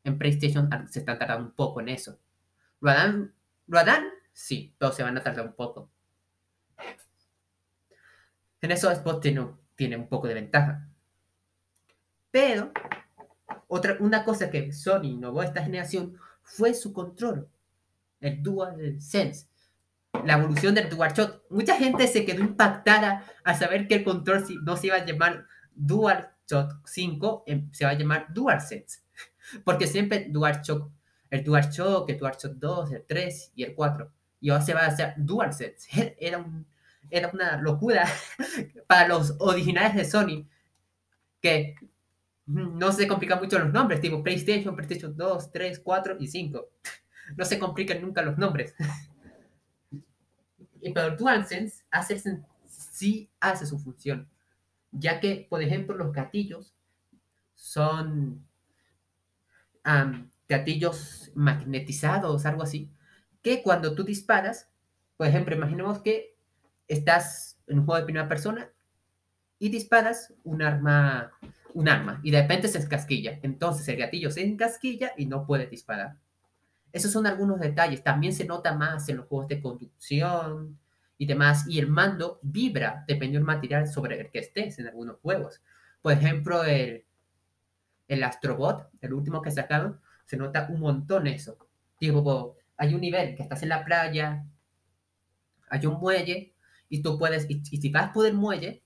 En 0.03 0.17
PlayStation 0.17 0.69
se 0.89 0.99
están 0.99 1.17
tardando 1.17 1.45
un 1.45 1.55
poco 1.55 1.81
en 1.81 1.89
eso. 1.89 2.19
¿Lo 2.79 2.89
harán? 2.89 3.33
¿Lo 3.67 3.79
harán? 3.79 4.03
Sí, 4.33 4.75
todos 4.77 4.95
se 4.95 5.03
van 5.03 5.17
a 5.17 5.23
tardar 5.23 5.45
un 5.45 5.53
poco. 5.53 5.89
En 8.61 8.71
eso 8.71 8.93
Xbox 8.93 9.19
tiene, 9.21 9.47
tiene 9.75 9.97
un 9.97 10.07
poco 10.07 10.27
de 10.27 10.33
ventaja. 10.33 10.87
Pero, 12.31 12.71
otra, 13.67 13.97
una 13.99 14.23
cosa 14.23 14.49
que 14.49 14.73
Sony 14.73 15.03
innovó 15.03 15.43
esta 15.43 15.63
generación 15.63 16.17
fue 16.41 16.73
su 16.73 16.93
control, 16.93 17.47
el 18.19 18.41
Dual 18.41 18.99
Sense, 18.99 19.47
la 20.25 20.33
evolución 20.33 20.73
del 20.73 20.89
DualShock. 20.89 21.43
Mucha 21.51 21.75
gente 21.75 22.07
se 22.07 22.25
quedó 22.25 22.41
impactada 22.41 23.23
al 23.43 23.55
saber 23.55 23.87
que 23.87 23.95
el 23.95 24.03
control 24.03 24.43
no 24.63 24.77
se 24.77 24.87
iba 24.87 24.95
a 24.95 25.05
llamar 25.05 25.45
DualShock 25.75 26.87
5, 26.87 27.43
em, 27.45 27.71
se 27.71 27.85
va 27.85 27.91
a 27.91 27.95
llamar 27.97 28.33
DualSense. 28.33 29.02
Porque 29.63 29.87
siempre 29.87 30.27
DualShock, 30.29 30.91
el 31.29 31.43
DualShock, 31.43 32.09
el 32.09 32.17
DualShock 32.17 32.53
2, 32.53 32.91
el 32.93 33.05
3 33.05 33.51
y 33.55 33.63
el 33.63 33.75
4. 33.75 34.11
Y 34.41 34.49
ahora 34.49 34.63
se 34.63 34.73
va 34.73 34.81
a 34.81 34.87
hacer 34.87 35.13
DualSense. 35.17 36.15
Era, 36.19 36.37
un, 36.37 36.65
era 37.09 37.29
una 37.33 37.57
locura 37.57 38.05
para 38.87 39.07
los 39.07 39.35
originales 39.39 39.95
de 39.95 40.05
Sony 40.05 40.47
que 41.41 41.75
no 42.45 42.91
se 42.91 43.07
complican 43.07 43.39
mucho 43.39 43.59
los 43.59 43.71
nombres, 43.71 44.01
tipo 44.01 44.23
PlayStation, 44.23 44.75
PlayStation 44.75 45.15
2, 45.15 45.51
3, 45.51 45.79
4 45.79 46.17
y 46.19 46.27
5. 46.27 46.69
No 47.37 47.45
se 47.45 47.57
complican 47.57 48.01
nunca 48.01 48.21
los 48.21 48.37
nombres. 48.37 48.75
Pero 50.93 51.15
DualSense 51.15 51.85
hace, 51.89 52.21
sí 52.67 53.29
hace 53.39 53.65
su 53.65 53.79
función, 53.79 54.29
ya 54.91 55.21
que, 55.21 55.47
por 55.49 55.63
ejemplo, 55.63 55.95
los 55.95 56.11
gatillos 56.11 56.75
son 57.55 58.45
gatillos 60.47 61.31
magnetizados, 61.35 62.45
algo 62.45 62.63
así, 62.63 62.89
que 63.41 63.61
cuando 63.61 63.95
tú 63.95 64.03
disparas, 64.03 64.69
por 65.17 65.27
ejemplo, 65.27 65.55
imaginemos 65.55 65.99
que 65.99 66.35
estás 66.87 67.59
en 67.67 67.79
un 67.79 67.85
juego 67.85 67.99
de 67.99 68.05
primera 68.05 68.27
persona 68.27 68.69
y 69.59 69.69
disparas 69.69 70.33
un 70.43 70.61
arma 70.61 71.31
un 71.73 71.89
arma 71.89 72.19
y 72.23 72.31
de 72.31 72.41
repente 72.41 72.67
se 72.67 72.79
encasquilla. 72.79 73.39
Entonces 73.41 73.87
el 73.87 73.97
gatillo 73.97 74.31
se 74.31 74.45
encasquilla 74.45 75.13
y 75.17 75.25
no 75.25 75.45
puede 75.45 75.67
disparar. 75.67 76.17
Esos 76.91 77.11
son 77.11 77.25
algunos 77.25 77.59
detalles. 77.59 78.03
También 78.03 78.33
se 78.33 78.45
nota 78.45 78.75
más 78.75 79.09
en 79.09 79.17
los 79.17 79.27
juegos 79.27 79.47
de 79.47 79.61
conducción 79.61 80.79
y 81.17 81.25
demás. 81.25 81.65
Y 81.67 81.79
el 81.79 81.87
mando 81.87 82.39
vibra 82.43 83.03
dependiendo 83.07 83.39
del 83.39 83.55
material 83.55 83.87
sobre 83.87 84.19
el 84.19 84.29
que 84.29 84.39
estés 84.39 84.79
en 84.79 84.87
algunos 84.87 85.17
juegos. 85.19 85.61
Por 86.01 86.13
ejemplo, 86.13 86.63
el, 86.63 87.05
el 88.13 88.23
Astrobot, 88.23 88.89
el 89.01 89.13
último 89.13 89.41
que 89.41 89.51
sacaron, 89.51 89.99
se 90.25 90.37
nota 90.37 90.67
un 90.69 90.79
montón 90.79 91.27
eso. 91.27 91.57
Tipo, 91.97 92.57
hay 92.77 92.93
un 92.93 93.01
nivel 93.01 93.35
que 93.35 93.43
estás 93.43 93.63
en 93.63 93.69
la 93.69 93.83
playa, 93.83 94.45
hay 95.69 95.85
un 95.85 95.99
muelle 95.99 96.53
y 96.89 97.01
tú 97.01 97.17
puedes, 97.17 97.49
y, 97.49 97.63
si 97.63 97.89
vas 97.89 98.11
por 98.11 98.25
el 98.25 98.33
muelle, 98.33 98.83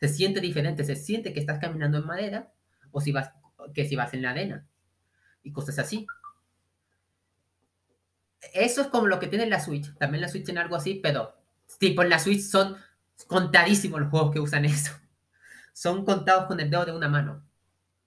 se 0.00 0.08
siente 0.08 0.40
diferente, 0.40 0.84
se 0.84 0.96
siente 0.96 1.32
que 1.32 1.40
estás 1.40 1.58
caminando 1.58 1.98
en 1.98 2.06
madera 2.06 2.52
o 2.90 3.00
si 3.00 3.12
vas, 3.12 3.32
que 3.74 3.86
si 3.86 3.96
vas 3.96 4.12
en 4.14 4.22
la 4.22 4.30
arena 4.30 4.66
y 5.42 5.52
cosas 5.52 5.78
así. 5.78 6.06
Eso 8.54 8.82
es 8.82 8.88
como 8.88 9.06
lo 9.06 9.20
que 9.20 9.28
tiene 9.28 9.46
la 9.46 9.60
Switch. 9.60 9.94
También 9.98 10.22
la 10.22 10.28
Switch 10.28 10.44
tiene 10.44 10.60
algo 10.60 10.76
así, 10.76 10.94
pero 11.02 11.36
tipo 11.78 12.02
en 12.02 12.10
la 12.10 12.18
Switch 12.18 12.42
son 12.42 12.76
contadísimos 13.26 14.00
los 14.00 14.10
juegos 14.10 14.32
que 14.32 14.40
usan 14.40 14.64
eso. 14.64 14.92
Son 15.72 16.04
contados 16.04 16.46
con 16.46 16.60
el 16.60 16.70
dedo 16.70 16.84
de 16.84 16.92
una 16.92 17.08
mano. 17.08 17.44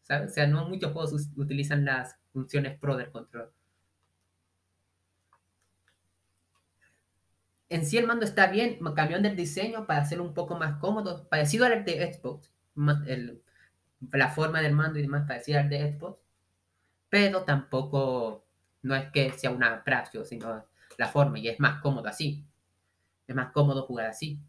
O 0.09 0.29
sea, 0.29 0.47
no 0.47 0.69
muchos 0.69 0.93
juegos 0.93 1.29
utilizan 1.35 1.85
las 1.85 2.17
funciones 2.31 2.77
Pro 2.79 2.95
del 2.95 3.11
control. 3.11 3.51
en 7.69 7.85
sí 7.85 7.97
el 7.97 8.07
mando 8.07 8.25
está 8.25 8.47
bien, 8.47 8.79
cambió 8.95 9.19
del 9.19 9.35
diseño 9.35 9.85
para 9.85 10.01
hacerlo 10.01 10.23
un 10.23 10.33
poco 10.33 10.55
más 10.55 10.79
cómodo, 10.79 11.27
parecido 11.27 11.65
al 11.65 11.83
de 11.83 12.13
Xbox, 12.13 12.51
la 14.11 14.29
forma 14.29 14.61
del 14.61 14.73
mando 14.73 14.99
y 14.99 15.01
demás 15.01 15.25
parecida 15.27 15.61
al 15.61 15.69
de 15.69 15.93
Xbox, 15.93 16.19
pero 17.09 17.43
tampoco 17.43 18.45
no 18.83 18.95
es 18.95 19.11
que 19.11 19.31
sea 19.31 19.51
una 19.51 19.83
praxio, 19.83 20.25
sino 20.25 20.65
la 20.97 21.07
forma 21.07 21.39
y 21.39 21.47
es 21.47 21.59
más 21.59 21.81
cómodo 21.81 22.07
así. 22.07 22.45
Es 23.27 23.35
más 23.35 23.51
cómodo 23.51 23.83
jugar 23.83 24.07
así. 24.07 24.39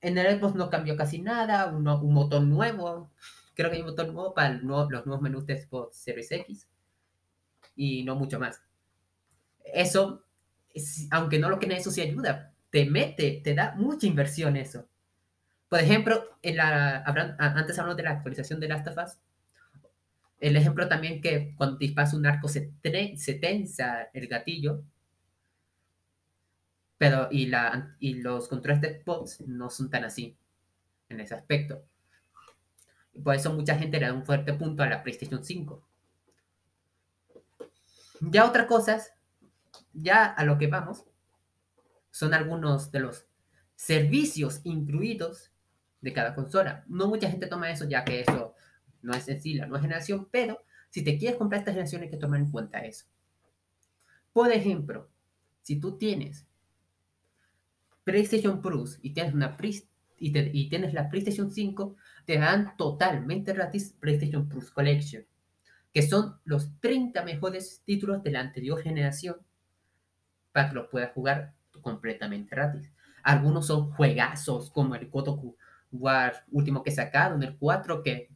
En 0.00 0.16
el 0.16 0.38
Xbox 0.38 0.54
no 0.54 0.70
cambió 0.70 0.96
casi 0.96 1.20
nada, 1.20 1.66
un, 1.66 1.86
un 1.86 2.14
botón 2.14 2.48
nuevo, 2.48 3.10
creo 3.56 3.70
que 3.70 3.76
hay 3.76 3.82
un 3.82 3.88
botón 3.88 4.14
nuevo 4.14 4.32
para 4.34 4.50
los 4.50 4.88
nuevos 4.88 5.20
menús 5.20 5.46
de 5.46 5.60
Xbox 5.60 5.96
Series 5.96 6.30
X 6.30 6.68
y 7.74 8.04
no 8.04 8.14
mucho 8.14 8.38
más. 8.38 8.62
Eso 9.64 10.26
aunque 11.10 11.38
no 11.38 11.48
lo 11.48 11.58
que 11.58 11.72
eso 11.74 11.90
sí 11.90 12.00
ayuda, 12.00 12.52
te 12.70 12.84
mete, 12.86 13.40
te 13.42 13.54
da 13.54 13.74
mucha 13.76 14.06
inversión 14.06 14.56
eso. 14.56 14.86
Por 15.68 15.80
ejemplo, 15.80 16.38
en 16.42 16.56
la, 16.56 17.02
antes 17.38 17.78
hablamos 17.78 17.96
de 17.96 18.02
la 18.04 18.10
actualización 18.10 18.60
de 18.60 18.68
Last 18.68 18.86
of 18.88 18.98
Us, 19.04 19.18
el 20.38 20.56
ejemplo 20.56 20.86
también 20.86 21.20
que 21.20 21.54
cuando 21.56 21.78
disparas 21.78 22.12
un 22.12 22.26
arco 22.26 22.46
se, 22.48 22.72
se 23.16 23.34
tensa 23.34 24.08
el 24.12 24.28
gatillo, 24.28 24.82
pero 26.98 27.28
y, 27.30 27.46
la, 27.46 27.96
y 27.98 28.14
los 28.14 28.48
controles 28.48 28.80
de 28.80 29.00
Xbox 29.00 29.40
no 29.42 29.70
son 29.70 29.90
tan 29.90 30.04
así 30.04 30.36
en 31.08 31.20
ese 31.20 31.34
aspecto. 31.34 31.82
Por 33.22 33.34
eso 33.34 33.52
mucha 33.52 33.76
gente 33.76 33.98
le 33.98 34.06
da 34.06 34.12
un 34.12 34.24
fuerte 34.24 34.52
punto 34.54 34.82
a 34.82 34.88
la 34.88 35.02
PlayStation 35.02 35.44
5. 35.44 35.82
Ya 38.20 38.46
otras 38.46 38.66
cosas 38.66 39.12
ya 39.92 40.26
a 40.26 40.44
lo 40.44 40.58
que 40.58 40.66
vamos, 40.66 41.04
son 42.10 42.34
algunos 42.34 42.90
de 42.92 43.00
los 43.00 43.26
servicios 43.74 44.60
incluidos 44.64 45.50
de 46.00 46.12
cada 46.12 46.34
consola. 46.34 46.84
No 46.86 47.08
mucha 47.08 47.30
gente 47.30 47.46
toma 47.46 47.70
eso, 47.70 47.88
ya 47.88 48.04
que 48.04 48.20
eso 48.20 48.54
no 49.02 49.14
es 49.14 49.28
en 49.28 49.40
sí 49.40 49.54
la 49.54 49.66
nueva 49.66 49.82
generación, 49.82 50.28
pero 50.30 50.62
si 50.90 51.02
te 51.02 51.18
quieres 51.18 51.38
comprar 51.38 51.60
esta 51.60 51.72
generación 51.72 52.02
hay 52.02 52.10
que 52.10 52.16
tomar 52.16 52.40
en 52.40 52.50
cuenta 52.50 52.80
eso. 52.80 53.06
Por 54.32 54.52
ejemplo, 54.52 55.08
si 55.62 55.76
tú 55.80 55.96
tienes 55.98 56.46
PlayStation 58.04 58.62
Plus 58.62 58.98
y 59.02 59.10
tienes, 59.10 59.34
una 59.34 59.56
y, 60.18 60.36
y 60.38 60.68
tienes 60.68 60.94
la 60.94 61.08
PlayStation 61.08 61.50
5, 61.50 61.96
te 62.24 62.38
dan 62.38 62.76
totalmente 62.76 63.52
gratis 63.52 63.94
PlayStation 63.98 64.48
Plus 64.48 64.70
Collection, 64.70 65.24
que 65.92 66.02
son 66.02 66.38
los 66.44 66.78
30 66.80 67.24
mejores 67.24 67.82
títulos 67.84 68.22
de 68.22 68.30
la 68.30 68.40
anterior 68.40 68.82
generación 68.82 69.36
para 70.52 70.68
que 70.68 70.74
los 70.74 70.88
puedas 70.88 71.12
jugar 71.12 71.54
completamente 71.82 72.54
gratis. 72.54 72.90
Algunos 73.22 73.66
son 73.66 73.90
juegazos, 73.92 74.70
como 74.70 74.94
el 74.94 75.10
Kotoku 75.10 75.56
War 75.92 76.44
último 76.50 76.82
que 76.82 76.90
sacaron, 76.90 77.42
el 77.42 77.56
4, 77.56 78.02
que 78.02 78.30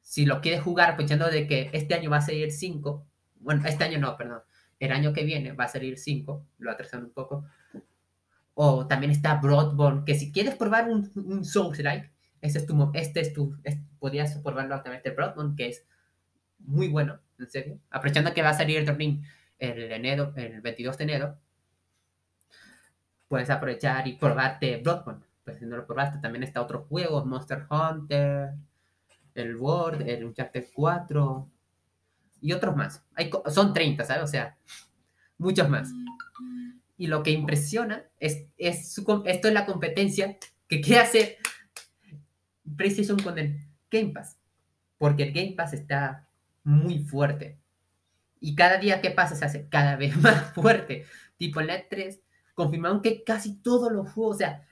si 0.00 0.24
lo 0.24 0.40
quieres 0.40 0.62
jugar 0.62 0.96
pensando 0.96 1.28
de 1.28 1.46
que 1.46 1.70
este 1.72 1.94
año 1.94 2.10
va 2.10 2.18
a 2.18 2.22
salir 2.22 2.52
5, 2.52 3.06
bueno, 3.40 3.62
este 3.66 3.84
año 3.84 3.98
no, 3.98 4.16
perdón, 4.16 4.40
el 4.78 4.92
año 4.92 5.12
que 5.12 5.24
viene 5.24 5.52
va 5.52 5.64
a 5.64 5.68
salir 5.68 5.98
5, 5.98 6.46
lo 6.58 6.70
atrasan 6.70 7.04
un 7.04 7.10
poco. 7.10 7.44
O 8.58 8.86
también 8.86 9.12
está 9.12 9.34
Broadborn, 9.34 10.04
que 10.04 10.14
si 10.14 10.32
quieres 10.32 10.54
probar 10.54 10.88
un, 10.88 11.12
un 11.14 11.44
Souls-like, 11.44 12.10
este 12.40 12.58
es 12.60 12.66
tu, 12.66 12.90
este 12.94 13.20
es 13.20 13.32
tu, 13.32 13.54
podrías 13.98 14.36
probarlo 14.38 14.74
actualmente 14.74 15.10
Broadborn, 15.10 15.56
que 15.56 15.68
es 15.68 15.86
muy 16.58 16.88
bueno, 16.88 17.20
en 17.38 17.50
serio. 17.50 17.78
Aprovechando 17.90 18.32
que 18.32 18.42
va 18.42 18.50
a 18.50 18.54
salir 18.54 18.78
el 18.78 18.86
Ring 18.86 19.22
el 19.58 19.92
enero, 19.92 20.32
el 20.36 20.60
22 20.60 20.98
de 20.98 21.04
enero, 21.04 21.38
puedes 23.28 23.50
aprovechar 23.50 24.06
y 24.06 24.14
probarte 24.14 24.76
Bloodborne. 24.78 25.24
Pues 25.44 25.58
si 25.58 25.64
no 25.64 25.76
lo 25.76 25.86
probaste, 25.86 26.18
también 26.18 26.42
está 26.42 26.60
otro 26.60 26.84
juego, 26.84 27.24
Monster 27.24 27.66
Hunter, 27.70 28.54
el 29.34 29.56
World, 29.56 30.08
el 30.08 30.24
Uncharted 30.24 30.66
4 30.74 31.50
y 32.40 32.52
otros 32.52 32.76
más. 32.76 33.04
Hay, 33.14 33.30
son 33.48 33.72
30, 33.72 34.04
¿sabes? 34.04 34.24
O 34.24 34.26
sea, 34.26 34.56
muchos 35.38 35.68
más. 35.68 35.90
Y 36.96 37.08
lo 37.08 37.22
que 37.22 37.30
impresiona 37.30 38.04
es, 38.18 38.46
es 38.56 38.96
esto 38.98 39.48
es 39.48 39.54
la 39.54 39.66
competencia 39.66 40.36
que 40.68 40.80
quiere 40.80 41.02
hacer 41.02 41.36
PlayStation 42.76 43.18
con 43.18 43.38
el 43.38 43.60
Game 43.90 44.12
Pass. 44.12 44.38
Porque 44.98 45.24
el 45.24 45.32
Game 45.32 45.52
Pass 45.52 45.74
está 45.74 46.28
muy 46.64 47.00
fuerte. 47.00 47.58
Y 48.40 48.54
cada 48.54 48.78
día 48.78 49.00
que 49.00 49.10
pasa 49.10 49.36
se 49.36 49.44
hace 49.44 49.68
cada 49.68 49.96
vez 49.96 50.16
más 50.22 50.52
fuerte. 50.54 51.04
Tipo 51.36 51.60
el 51.60 51.70
E3 51.70 52.20
confirmaron 52.54 53.02
que 53.02 53.22
casi 53.22 53.56
todos 53.56 53.92
los 53.92 54.10
juegos, 54.12 54.36
o 54.36 54.38
sea, 54.38 54.66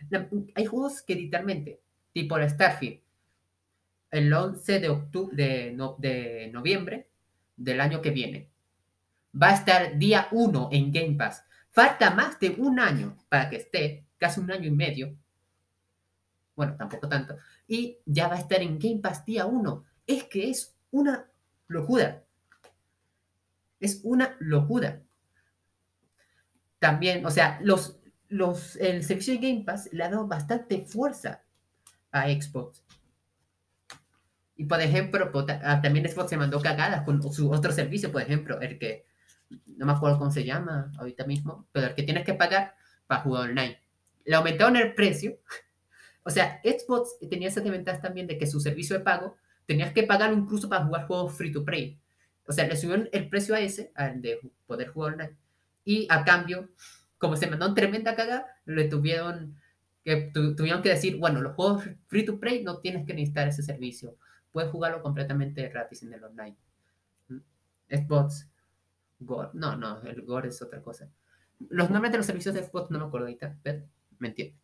hay 0.54 0.64
juegos 0.64 1.02
que 1.02 1.14
literalmente, 1.14 1.82
tipo 2.12 2.38
el 2.38 2.48
Starfield, 2.48 3.00
el 4.10 4.32
11 4.32 4.80
de, 4.80 4.88
octubre, 4.88 5.36
de 5.98 6.50
noviembre 6.52 7.08
del 7.56 7.80
año 7.80 8.00
que 8.00 8.10
viene, 8.10 8.48
va 9.40 9.50
a 9.50 9.54
estar 9.54 9.98
día 9.98 10.28
1 10.30 10.70
en 10.72 10.92
Game 10.92 11.14
Pass. 11.16 11.44
Falta 11.74 12.12
más 12.12 12.38
de 12.38 12.50
un 12.50 12.78
año 12.78 13.18
para 13.28 13.50
que 13.50 13.56
esté, 13.56 14.06
casi 14.16 14.38
un 14.38 14.48
año 14.52 14.68
y 14.68 14.70
medio. 14.70 15.12
Bueno, 16.54 16.76
tampoco 16.76 17.08
tanto. 17.08 17.36
Y 17.66 17.98
ya 18.06 18.28
va 18.28 18.36
a 18.36 18.38
estar 18.38 18.62
en 18.62 18.78
Game 18.78 19.00
Pass 19.00 19.24
día 19.24 19.44
1. 19.44 19.84
Es 20.06 20.22
que 20.22 20.50
es 20.50 20.72
una 20.92 21.26
locura. 21.66 22.22
Es 23.80 23.98
una 24.04 24.36
locura. 24.38 25.02
También, 26.78 27.26
o 27.26 27.30
sea, 27.32 27.58
los, 27.60 27.98
los, 28.28 28.76
el 28.76 29.02
servicio 29.02 29.34
de 29.34 29.40
Game 29.40 29.64
Pass 29.64 29.88
le 29.90 30.04
ha 30.04 30.10
dado 30.10 30.28
bastante 30.28 30.86
fuerza 30.86 31.42
a 32.12 32.28
Xbox. 32.28 32.84
Y 34.54 34.66
por 34.66 34.80
ejemplo, 34.80 35.28
ah, 35.64 35.80
también 35.82 36.08
Xbox 36.08 36.30
se 36.30 36.36
mandó 36.36 36.62
cagadas 36.62 37.02
con 37.02 37.20
su 37.32 37.50
otro 37.50 37.72
servicio, 37.72 38.12
por 38.12 38.22
ejemplo, 38.22 38.60
el 38.60 38.78
que 38.78 39.06
no 39.76 39.86
me 39.86 39.92
acuerdo 39.92 40.18
cómo 40.18 40.30
se 40.30 40.44
llama 40.44 40.92
ahorita 40.98 41.24
mismo, 41.24 41.66
pero 41.72 41.88
el 41.88 41.94
que 41.94 42.02
tienes 42.02 42.24
que 42.24 42.34
pagar 42.34 42.74
para 43.06 43.22
jugar 43.22 43.50
online. 43.50 43.78
Le 44.24 44.36
aumentaron 44.36 44.76
el 44.76 44.94
precio. 44.94 45.38
O 46.26 46.30
sea, 46.30 46.58
Xbox 46.64 47.18
tenía 47.28 47.48
esas 47.48 47.62
ventajas 47.64 48.00
también 48.00 48.26
de 48.26 48.38
que 48.38 48.46
su 48.46 48.58
servicio 48.58 48.96
de 48.96 49.04
pago 49.04 49.36
tenías 49.66 49.92
que 49.92 50.04
pagar 50.04 50.32
incluso 50.32 50.70
para 50.70 50.86
jugar 50.86 51.06
juegos 51.06 51.34
free 51.34 51.52
to 51.52 51.66
play. 51.66 52.00
O 52.46 52.52
sea, 52.54 52.66
le 52.66 52.78
subieron 52.78 53.10
el 53.12 53.28
precio 53.28 53.54
a 53.54 53.60
ese, 53.60 53.92
al 53.94 54.22
de 54.22 54.40
poder 54.66 54.88
jugar 54.88 55.12
online. 55.12 55.36
Y 55.84 56.06
a 56.08 56.24
cambio, 56.24 56.70
como 57.18 57.36
se 57.36 57.46
mandó 57.46 57.74
tremenda 57.74 58.16
cagada, 58.16 58.46
le 58.64 58.84
tuvieron 58.84 59.60
que, 60.02 60.32
tuvieron 60.32 60.80
que 60.80 60.88
decir, 60.88 61.18
bueno, 61.18 61.42
los 61.42 61.54
juegos 61.56 61.84
free 62.06 62.24
to 62.24 62.40
play 62.40 62.64
no 62.64 62.78
tienes 62.78 63.06
que 63.06 63.12
necesitar 63.12 63.48
ese 63.48 63.62
servicio 63.62 64.16
puedes 64.54 64.70
jugarlo 64.70 65.02
completamente 65.02 65.68
gratis 65.68 66.04
en 66.04 66.12
el 66.12 66.22
online. 66.22 66.56
Xbox 67.90 68.48
No, 69.20 69.76
no, 69.76 70.02
el 70.02 70.22
Gore 70.22 70.48
es 70.48 70.60
otra 70.62 70.82
cosa. 70.82 71.10
Los 71.68 71.90
nombres 71.90 72.12
de 72.12 72.18
los 72.18 72.26
servicios 72.26 72.54
de 72.54 72.64
Xbox 72.64 72.90
no 72.90 72.98
me 72.98 73.06
acuerdo 73.06 73.26
ahorita, 73.26 73.56
pero 73.62 73.84
me 74.18 74.28
entiendo. 74.28 74.58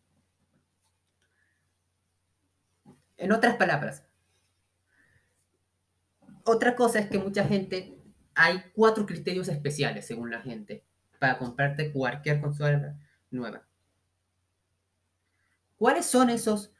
En 3.17 3.31
otras 3.31 3.55
palabras, 3.55 4.03
otra 6.43 6.75
cosa 6.75 6.99
es 6.99 7.09
que 7.09 7.19
mucha 7.19 7.45
gente, 7.45 7.97
hay 8.33 8.63
cuatro 8.73 9.05
criterios 9.05 9.47
especiales 9.47 10.07
según 10.07 10.31
la 10.31 10.41
gente 10.41 10.83
para 11.19 11.37
comprarte 11.37 11.91
cualquier 11.91 12.41
consola 12.41 12.99
nueva. 13.29 13.63
¿Cuáles 15.77 16.05
son 16.05 16.29
esos 16.29 16.71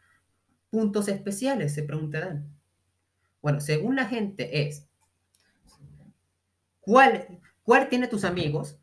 puntos 0.69 1.07
especiales? 1.07 1.73
Se 1.73 1.83
preguntarán. 1.83 2.51
Bueno, 3.41 3.59
según 3.59 3.95
la 3.95 4.05
gente 4.05 4.67
es, 4.67 4.87
¿cuál, 6.79 7.39
cuál 7.63 7.89
tiene 7.89 8.07
tus 8.07 8.23
amigos? 8.23 8.77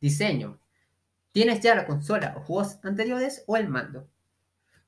Diseño. 0.00 0.58
¿Tienes 1.32 1.60
ya 1.60 1.74
la 1.74 1.86
consola 1.86 2.34
o 2.36 2.40
juegos 2.40 2.78
anteriores 2.84 3.42
o 3.46 3.56
el 3.56 3.68
mando? 3.68 4.08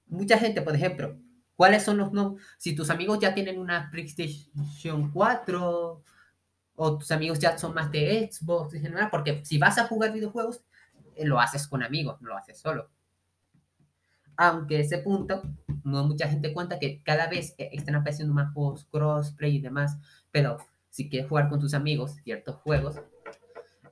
Mucha 0.07 0.39
gente, 0.39 0.63
por 0.63 0.75
ejemplo, 0.75 1.19
¿cuáles 1.57 1.83
son 1.83 1.97
los 1.97 2.13
no? 2.13 2.37
Si 2.59 2.75
tus 2.75 2.91
amigos 2.91 3.19
ya 3.19 3.35
tienen 3.35 3.59
una 3.59 3.91
PlayStation 3.91 5.11
4 5.13 6.03
o 6.77 6.99
tus 6.99 7.11
amigos 7.11 7.39
ya 7.39 7.59
son 7.59 7.75
más 7.75 7.91
de 7.91 8.31
Xbox 8.31 8.75
en 8.75 8.83
general, 8.83 9.09
porque 9.11 9.45
si 9.45 9.59
vas 9.59 9.79
a 9.79 9.87
jugar 9.87 10.13
videojuegos, 10.13 10.63
eh, 11.17 11.25
lo 11.25 11.41
haces 11.41 11.67
con 11.67 11.83
amigos, 11.83 12.21
no 12.21 12.29
lo 12.29 12.37
haces 12.37 12.59
solo. 12.59 12.91
Aunque 14.37 14.81
ese 14.81 14.99
punto, 14.99 15.43
no 15.83 16.05
mucha 16.07 16.29
gente 16.29 16.53
cuenta 16.53 16.79
que 16.79 17.03
cada 17.03 17.27
vez 17.27 17.55
están 17.57 17.97
apareciendo 17.97 18.35
más 18.35 18.53
juegos 18.53 18.87
crossplay 18.93 19.57
y 19.57 19.61
demás, 19.61 19.97
pero 20.31 20.59
si 20.91 21.09
quieres 21.09 21.29
jugar 21.29 21.49
con 21.49 21.59
tus 21.59 21.73
amigos 21.73 22.17
ciertos 22.23 22.57
juegos, 22.57 23.01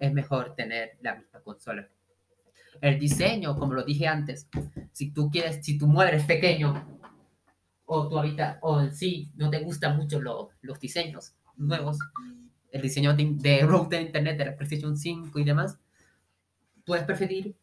es 0.01 0.13
mejor 0.13 0.55
tener 0.55 0.99
la 1.01 1.17
misma 1.17 1.41
consola. 1.41 1.89
El 2.81 2.99
diseño, 2.99 3.57
como 3.59 3.75
lo 3.75 3.85
dije 3.85 4.07
antes, 4.07 4.49
si 4.93 5.11
tú 5.11 5.31
quieres, 5.31 5.65
si 5.65 5.79
tu 5.79 5.87
mueble 5.87 6.17
es 6.17 6.25
pequeño 6.25 7.01
o 7.87 8.09
tu 8.09 8.19
habita 8.19 8.59
o 8.63 8.81
en 8.81 8.95
sí 8.95 9.31
no 9.37 9.51
te 9.51 9.61
gustan 9.61 9.97
mucho 9.97 10.21
los 10.21 10.81
diseños 10.81 11.35
nuevos, 11.57 11.99
el 12.73 12.83
diseño 12.83 13.15
de, 13.15 13.31
de 13.37 13.61
router 13.63 14.03
internet 14.03 14.37
de 14.37 14.47
la 14.47 14.57
PlayStation 14.57 14.97
5 14.97 15.39
y 15.39 15.45
demás, 15.45 15.79
puedes 16.85 17.05
preferir 17.05 17.55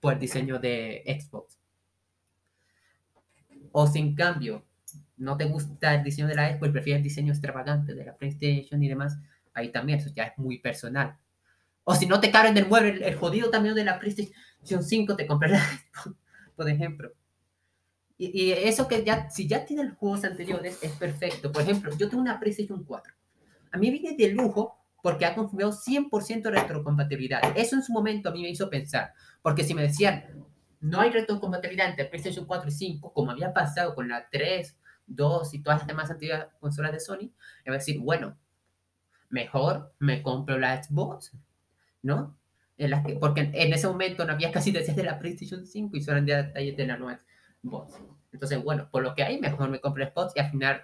por 0.00 0.14
el 0.14 0.18
diseño 0.18 0.58
de 0.58 1.02
Xbox. 1.20 1.58
O 3.72 3.86
si 3.86 3.98
en 3.98 4.14
cambio 4.14 4.64
no 5.16 5.36
te 5.36 5.44
gusta 5.44 5.94
el 5.94 6.04
diseño 6.04 6.28
de 6.28 6.36
la 6.36 6.56
Xbox 6.56 6.70
prefieres 6.70 6.98
el 6.98 7.04
diseño 7.04 7.32
extravagante 7.32 7.94
de 7.94 8.04
la 8.04 8.16
PlayStation 8.16 8.82
y 8.82 8.88
demás, 8.88 9.18
ahí 9.52 9.70
también 9.70 9.98
eso 9.98 10.10
ya 10.14 10.24
es 10.24 10.38
muy 10.38 10.58
personal. 10.58 11.16
O 11.90 11.94
si 11.94 12.04
no 12.04 12.20
te 12.20 12.30
caben 12.30 12.52
del 12.52 12.68
mueble 12.68 13.08
el, 13.08 13.14
jodido 13.14 13.48
también 13.48 13.74
de 13.74 13.82
la 13.82 13.98
PlayStation 13.98 14.84
5, 14.84 15.16
te 15.16 15.26
Xbox, 15.26 15.58
por 16.56 16.68
ejemplo. 16.68 17.14
Y, 18.18 18.50
eso 18.50 18.86
que 18.86 19.02
ya, 19.02 19.30
si 19.30 19.48
ya 19.48 19.64
tienes 19.64 19.94
juegos 19.94 20.22
anteriores, 20.24 20.82
es 20.82 20.92
perfecto. 20.92 21.50
Por 21.50 21.62
ejemplo, 21.62 21.90
yo 21.96 22.10
tengo 22.10 22.20
una 22.20 22.38
PlayStation 22.38 22.84
4. 22.84 23.14
A 23.72 23.78
mí 23.78 23.90
viene 23.90 24.14
de 24.18 24.28
lujo 24.34 24.76
porque 25.02 25.24
ha 25.24 25.34
confirmado 25.34 25.72
100% 25.72 26.50
retrocompatibilidad. 26.50 27.56
Eso 27.56 27.76
en 27.76 27.82
su 27.82 27.94
momento 27.94 28.28
a 28.28 28.32
mí 28.32 28.42
me 28.42 28.50
hizo 28.50 28.68
pensar. 28.68 29.14
Porque 29.40 29.64
si 29.64 29.72
me 29.72 29.80
decían, 29.80 30.44
no 30.82 31.00
hay 31.00 31.08
retrocompatibilidad 31.08 31.88
entre 31.88 32.04
PlayStation 32.04 32.44
4 32.44 32.68
y 32.68 32.72
5, 32.72 33.14
como 33.14 33.30
había 33.30 33.54
pasado 33.54 33.94
con 33.94 34.08
la 34.08 34.28
3, 34.30 34.76
2 35.06 35.54
y 35.54 35.62
todas 35.62 35.78
las 35.78 35.86
demás 35.86 36.10
antiguas 36.10 36.48
consolas 36.60 36.92
de 36.92 37.00
Sony, 37.00 37.32
a 37.64 37.72
decir, 37.72 37.98
bueno, 37.98 38.36
mejor 39.30 39.94
me 39.98 40.22
compro 40.22 40.58
la 40.58 40.82
Xbox, 40.82 41.32
¿no? 42.02 42.36
En 42.76 42.90
las 42.90 43.04
que, 43.04 43.14
porque 43.14 43.50
en 43.52 43.72
ese 43.72 43.88
momento 43.88 44.24
no 44.24 44.32
había 44.32 44.52
casi 44.52 44.70
de 44.70 45.02
la 45.02 45.18
PlayStation 45.18 45.66
5 45.66 45.96
y 45.96 46.02
solo 46.02 46.18
había 46.18 46.44
detalles 46.44 46.76
de 46.76 46.86
la 46.86 46.96
nueva 46.96 47.18
Xbox. 47.62 47.94
Entonces, 48.32 48.62
bueno, 48.62 48.88
por 48.90 49.02
lo 49.02 49.14
que 49.14 49.24
hay, 49.24 49.40
mejor 49.40 49.68
me 49.68 49.80
compro 49.80 50.04
la 50.04 50.10
Xbox 50.10 50.32
y 50.36 50.40
al 50.40 50.50
final 50.50 50.82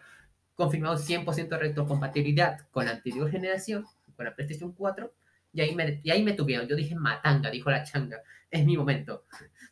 confirmado 0.55 0.97
100% 0.97 1.49
de 1.49 1.59
retrocompatibilidad 1.59 2.69
con 2.71 2.87
la 2.87 2.93
anterior 2.93 3.31
generación, 3.31 3.85
con 4.17 4.25
la 4.25 4.35
PlayStation 4.35 4.73
4, 4.73 5.13
y 5.53 5.61
ahí 5.61 5.75
me, 5.75 6.01
y 6.03 6.11
ahí 6.11 6.23
me 6.25 6.33
tuvieron. 6.33 6.67
Yo 6.67 6.75
dije, 6.75 6.95
matanga, 6.95 7.51
dijo 7.51 7.71
la 7.71 7.85
changa, 7.85 8.23
es 8.51 8.65
mi 8.65 8.77
momento 8.77 9.25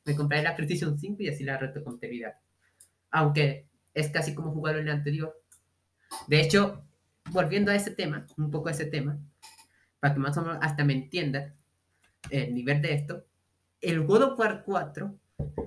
me 0.05 0.16
compré 0.16 0.42
la 0.42 0.55
PlayStation 0.55 0.98
5 0.98 1.22
y 1.22 1.28
así 1.28 1.44
la 1.44 1.59
retrocompatibilidad. 1.59 2.35
Aunque 3.11 3.66
es 3.94 4.09
casi 4.09 4.35
como 4.35 4.52
jugarlo 4.52 4.81
en 4.81 4.88
el 4.88 4.94
anterior. 4.94 5.40
De 6.26 6.40
hecho, 6.40 6.85
volviendo 7.31 7.70
a 7.70 7.76
ese 7.76 7.90
tema, 7.90 8.26
un 8.37 8.50
poco 8.50 8.68
a 8.68 8.72
ese 8.72 8.87
tema, 8.87 9.18
para 10.02 10.14
que 10.14 10.20
más 10.20 10.36
o 10.36 10.42
menos 10.42 10.58
hasta 10.60 10.82
me 10.82 10.94
entienda 10.94 11.54
el 12.28 12.52
nivel 12.52 12.82
de 12.82 12.92
esto, 12.92 13.24
el 13.80 14.04
God 14.04 14.22
of 14.22 14.38
War 14.40 14.64
4, 14.66 15.14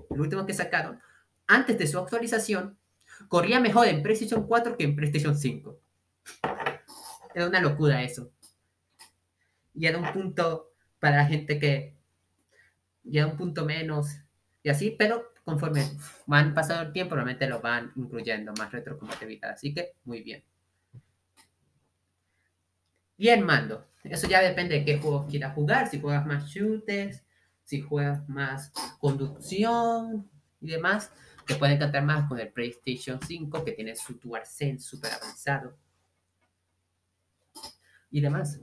el 0.09 0.19
último 0.19 0.45
que 0.45 0.53
sacaron, 0.53 0.99
antes 1.47 1.77
de 1.77 1.87
su 1.87 1.97
actualización, 1.97 2.77
corría 3.29 3.61
mejor 3.61 3.87
en 3.87 4.03
PlayStation 4.03 4.45
4 4.45 4.75
que 4.75 4.83
en 4.83 4.97
PlayStation 4.97 5.37
5. 5.37 5.79
Era 7.33 7.47
una 7.47 7.61
locura 7.61 8.03
eso. 8.03 8.29
Y 9.73 9.85
era 9.85 9.97
un 9.97 10.11
punto 10.11 10.73
para 10.99 11.15
la 11.15 11.25
gente 11.27 11.57
que 11.57 11.95
ya 13.03 13.27
un 13.27 13.37
punto 13.37 13.63
menos 13.63 14.17
y 14.63 14.67
así, 14.69 14.93
pero 14.99 15.31
conforme 15.45 15.85
van 16.25 16.53
pasando 16.53 16.83
el 16.83 16.91
tiempo, 16.91 17.15
realmente 17.15 17.47
lo 17.47 17.61
van 17.61 17.93
incluyendo 17.95 18.51
más 18.57 18.69
retrocompatibilidad. 18.73 19.51
Así 19.51 19.73
que 19.73 19.93
muy 20.03 20.23
bien. 20.23 20.43
Bien, 23.17 23.43
mando. 23.43 23.87
Eso 24.03 24.27
ya 24.27 24.41
depende 24.41 24.75
de 24.75 24.85
qué 24.85 24.99
juegos 24.99 25.29
quieras 25.29 25.53
jugar. 25.55 25.89
Si 25.89 25.99
juegas 25.99 26.25
más 26.25 26.47
shooters, 26.47 27.23
si 27.63 27.81
juegas 27.81 28.27
más 28.29 28.71
conducción 28.99 30.29
y 30.61 30.71
demás. 30.71 31.11
Te 31.47 31.55
puede 31.55 31.73
encantar 31.73 32.03
más 32.03 32.27
con 32.27 32.39
el 32.39 32.51
PlayStation 32.51 33.19
5 33.21 33.63
que 33.63 33.71
tiene 33.71 33.95
su 33.95 34.13
DualSense 34.15 34.87
súper 34.87 35.13
avanzado. 35.13 35.77
Y 38.09 38.21
demás. 38.21 38.59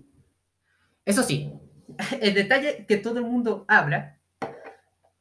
Eso 1.05 1.23
sí, 1.23 1.53
el 2.21 2.35
detalle 2.35 2.87
que 2.87 2.97
todo 2.97 3.19
el 3.19 3.25
mundo 3.25 3.65
habla 3.69 4.19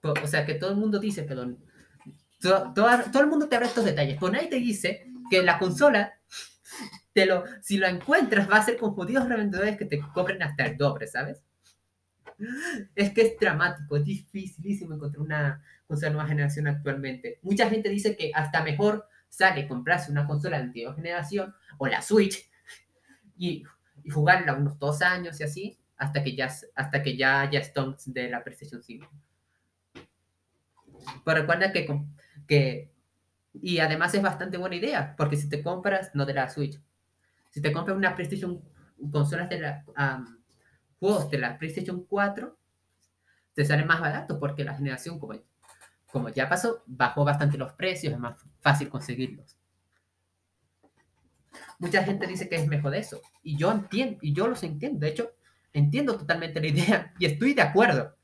o 0.04 0.28
sea, 0.28 0.46
que 0.46 0.56
todo 0.56 0.72
el 0.72 0.78
mundo 0.78 1.00
dice, 1.00 1.24
perdón, 1.24 1.64
todo, 2.40 2.74
todo, 2.74 3.22
el 3.22 3.28
mundo 3.28 3.48
te 3.48 3.56
habla 3.56 3.68
estos 3.68 3.86
detalles, 3.86 4.18
pero 4.20 4.32
nadie 4.32 4.48
te 4.48 4.56
dice 4.56 5.08
que 5.30 5.44
la 5.44 5.60
consola, 5.60 6.20
te 7.14 7.26
lo, 7.26 7.44
si 7.62 7.78
lo 7.78 7.88
encuentras, 7.88 8.50
va 8.50 8.58
a 8.58 8.64
ser 8.64 8.78
con 8.78 8.94
jodidos 8.94 9.28
revendedores 9.28 9.78
que 9.78 9.86
te 9.86 10.00
cobren 10.00 10.42
hasta 10.44 10.66
el 10.66 10.78
doble, 10.78 11.08
¿sabes? 11.08 11.44
Es 12.96 13.12
que 13.12 13.22
es 13.22 13.40
dramático, 13.40 13.98
es 13.98 14.06
dificilísimo 14.06 14.96
encontrar 14.96 15.22
una 15.22 15.64
consola 15.86 16.14
nueva 16.14 16.28
generación 16.28 16.68
actualmente. 16.68 17.40
Mucha 17.44 17.70
gente 17.70 17.90
dice 17.90 18.16
que 18.16 18.32
hasta 18.34 18.64
mejor 18.64 19.08
sale 19.30 19.68
comprarse 19.68 20.12
una 20.12 20.26
consola 20.26 20.58
de 20.58 20.64
antigua 20.64 20.96
generación 20.96 21.54
o 21.78 21.88
la 21.88 22.02
Switch 22.02 22.50
y, 23.38 23.64
y 24.04 24.10
jugarla 24.10 24.56
unos 24.56 24.80
dos 24.80 25.02
años 25.02 25.40
y 25.40 25.44
así 25.44 25.82
hasta 26.02 26.24
que 26.24 26.36
ya, 26.36 26.50
hasta 26.74 27.04
que 27.04 27.16
ya 27.16 27.42
haya 27.42 27.64
stonks 27.64 28.12
de 28.12 28.28
la 28.28 28.44
PlayStation 28.44 28.82
5. 28.82 29.08
Pero 31.24 31.42
recuerda 31.42 31.72
que, 31.72 31.88
que, 32.48 32.92
y 33.54 33.78
además 33.78 34.12
es 34.16 34.22
bastante 34.24 34.58
buena 34.58 34.78
idea, 34.78 35.16
porque 35.16 35.38
si 35.38 35.48
te 35.48 35.62
compras, 35.62 36.10
no 36.16 36.26
de 36.26 36.34
la 36.34 36.50
Switch, 36.50 36.82
si 37.52 37.62
te 37.62 37.72
compras 37.72 37.96
una 37.96 38.16
PlayStation, 38.16 38.62
consolas 39.12 39.50
de 39.50 39.60
la, 39.60 39.86
juegos 41.00 41.30
de 41.30 41.38
la 41.38 41.58
PlayStation 41.58 42.04
4 42.06 42.58
te 43.54 43.66
salen 43.66 43.86
más 43.86 44.00
baratos 44.00 44.38
porque 44.40 44.64
la 44.64 44.76
generación, 44.76 45.20
como, 45.20 45.38
como 46.08 46.30
ya 46.30 46.50
pasó, 46.50 46.84
bajó 46.88 47.26
bastante 47.26 47.58
los 47.58 47.74
precios, 47.74 48.14
es 48.14 48.20
más 48.20 48.42
fácil 48.62 48.90
conseguirlos. 48.90 49.58
Mucha 51.80 52.04
gente 52.04 52.28
dice 52.28 52.48
que 52.48 52.56
es 52.56 52.68
mejor 52.68 52.96
eso. 52.96 53.22
Y 53.44 53.58
yo 53.58 53.72
entiendo, 53.72 54.20
y 54.22 54.34
yo 54.34 54.48
los 54.48 54.64
entiendo. 54.64 55.00
De 55.00 55.10
hecho, 55.10 55.32
entiendo 55.74 56.18
totalmente 56.18 56.62
la 56.62 56.68
idea 56.68 57.14
y 57.20 57.26
estoy 57.26 57.54
de 57.54 57.62
acuerdo. 57.62 58.16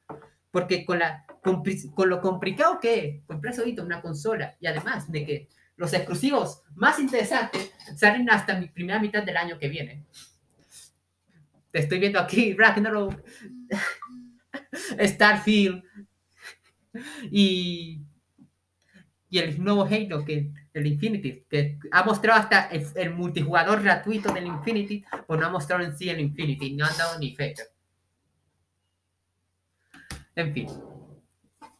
Porque 0.52 0.86
con, 0.86 1.00
la, 1.00 1.26
con, 1.42 2.10
lo 2.10 2.22
complicado 2.22 2.80
que 2.80 3.08
es 3.08 3.26
comprar 3.26 3.54
ahorita 3.58 3.84
una 3.84 4.02
consola 4.02 4.56
y 4.62 4.68
además 4.68 5.12
de 5.12 5.26
que 5.26 5.50
los 5.78 5.94
exclusivos 5.94 6.64
más 6.76 7.00
interesantes 7.00 7.72
salen 7.96 8.30
hasta 8.30 8.60
mi 8.60 8.68
primera 8.68 9.00
mitad 9.00 9.24
del 9.24 9.38
año 9.38 9.58
que 9.58 9.70
viene. 9.70 10.06
Te 11.72 11.80
estoy 11.80 12.00
viendo 12.00 12.20
aquí, 12.20 12.54
Ragnarok, 12.54 13.24
Starfield 15.00 15.84
y, 17.32 18.02
y 19.30 19.38
el 19.38 19.64
nuevo 19.64 19.86
Halo, 19.86 20.26
que, 20.26 20.52
el 20.74 20.88
Infinity, 20.88 21.46
que 21.50 21.78
ha 21.92 22.04
mostrado 22.04 22.40
hasta 22.40 22.68
el, 22.68 23.14
multijugador 23.14 23.82
gratuito 23.82 24.32
del 24.32 24.48
Infinity, 24.48 25.04
o 25.28 25.36
no 25.36 25.46
ha 25.46 25.50
mostrado 25.50 25.84
en 25.84 25.98
sí 25.98 26.10
el 26.10 26.20
Infinity, 26.20 26.74
no 26.74 26.86
han 26.86 26.98
dado 26.98 27.20
ni 27.20 27.36
fecha. 27.36 27.64
En 30.36 30.54
fin, 30.54 30.68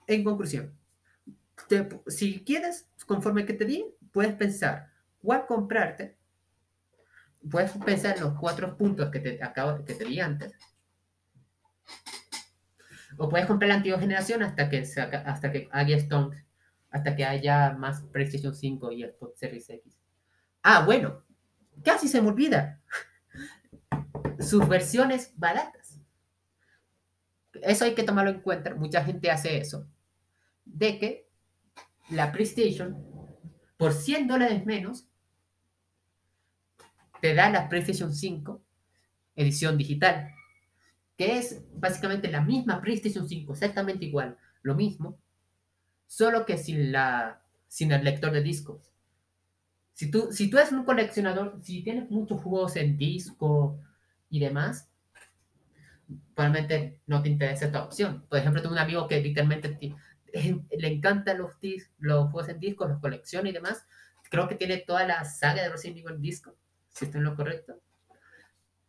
en 0.08 0.24
conclusión, 0.24 0.77
si 2.08 2.44
quieres, 2.44 2.88
conforme 3.06 3.46
que 3.46 3.54
te 3.54 3.66
di, 3.66 3.86
puedes 4.12 4.34
pensar 4.36 4.92
cuál 5.22 5.46
comprarte. 5.46 6.18
Puedes 7.50 7.72
pensar 7.72 8.18
en 8.18 8.24
los 8.24 8.40
cuatro 8.40 8.76
puntos 8.76 9.10
que 9.10 9.20
te, 9.20 9.44
acabo, 9.44 9.84
que 9.86 9.94
te 9.94 10.06
di 10.06 10.20
antes. 10.20 10.54
O 13.18 13.30
puedes 13.30 13.48
comprar 13.48 13.70
la 13.70 13.76
antigua 13.76 14.00
generación 14.00 14.44
hasta 14.44 14.70
que, 14.70 14.80
hasta 14.80 15.52
que 15.52 15.70
haya 15.72 15.98
Stone, 15.98 16.46
hasta 16.90 17.16
que 17.16 17.26
haya 17.26 17.72
más 17.72 18.02
PlayStation 18.12 18.54
5 18.54 18.92
y 18.92 19.04
Xbox 19.04 19.40
Series 19.40 19.70
X. 19.70 19.98
Ah, 20.62 20.84
bueno, 20.86 21.24
casi 21.84 22.08
se 22.08 22.22
me 22.22 22.30
olvida. 22.30 22.82
Sus 24.40 24.68
versiones 24.68 25.34
baratas. 25.36 26.00
Eso 27.54 27.86
hay 27.86 27.96
que 27.96 28.04
tomarlo 28.04 28.32
en 28.32 28.42
cuenta. 28.42 28.76
Mucha 28.76 29.04
gente 29.04 29.32
hace 29.32 29.58
eso. 29.58 29.88
De 30.66 31.00
que 31.00 31.27
la 32.10 32.32
PlayStation, 32.32 32.98
por 33.78 33.94
100 33.94 34.28
dólares 34.28 34.66
menos, 34.66 35.08
te 37.22 37.34
da 37.34 37.50
la 37.50 37.68
PlayStation 37.70 38.14
5 38.14 38.62
edición 39.38 39.78
digital, 39.78 40.32
que 41.16 41.38
es 41.38 41.62
básicamente 41.76 42.30
la 42.30 42.42
misma 42.42 42.82
PlayStation 42.82 43.30
5, 43.30 43.54
exactamente 43.54 44.06
igual, 44.06 44.38
lo 44.64 44.76
mismo, 44.76 45.18
solo 46.08 46.46
que 46.46 46.58
sin, 46.58 46.92
la, 46.92 47.42
sin 47.68 47.92
el 47.92 48.04
lector 48.04 48.32
de 48.32 48.42
discos. 48.42 48.92
Si 49.94 50.12
tú, 50.12 50.30
si 50.32 50.50
tú 50.50 50.58
eres 50.58 50.72
un 50.72 50.84
coleccionador, 50.84 51.60
si 51.64 51.82
tienes 51.82 52.10
muchos 52.12 52.42
juegos 52.42 52.76
en 52.76 52.98
disco 52.98 53.80
y 54.30 54.40
demás, 54.40 54.90
probablemente 56.36 57.00
no 57.08 57.22
te 57.22 57.30
interesa 57.30 57.66
esta 57.66 57.84
opción. 57.84 58.24
Por 58.30 58.40
ejemplo, 58.40 58.62
tengo 58.62 58.74
un 58.74 58.80
amigo 58.80 59.08
que 59.08 59.22
literalmente 59.22 59.70
le 60.34 60.88
encantan 60.88 61.38
los, 61.38 61.54
los 62.00 62.32
juegos 62.32 62.50
en 62.50 62.60
disco, 62.60 62.88
los 62.88 63.00
colecciona 63.00 63.50
y 63.50 63.54
demás. 63.54 63.86
Creo 64.30 64.48
que 64.48 64.56
tiene 64.56 64.78
toda 64.78 65.06
la 65.06 65.24
saga 65.26 65.64
de 65.64 65.70
Resident 65.70 66.00
Evil 66.00 66.16
en 66.16 66.22
disco, 66.22 66.56
si 66.90 67.06
estoy 67.06 67.20
en 67.20 67.26
lo 67.26 67.36
correcto. 67.36 67.80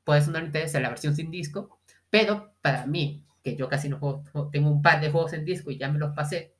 Pues 0.05 0.27
no 0.29 0.39
le 0.39 0.47
interesa 0.47 0.81
la 0.81 0.89
versión 0.89 1.15
sin 1.15 1.31
disco, 1.31 1.81
pero 2.11 2.55
para 2.61 2.87
mí, 2.87 3.25
que 3.43 3.57
yo 3.57 3.69
casi 3.69 3.89
no 3.89 3.99
juego, 3.99 4.25
tengo 4.51 4.71
un 4.71 4.83
par 4.83 5.01
de 5.01 5.11
juegos 5.11 5.33
en 5.35 5.45
disco 5.45 5.71
y 5.71 5.79
ya 5.79 5.91
me 5.91 5.99
los 5.99 6.15
pasé, 6.15 6.55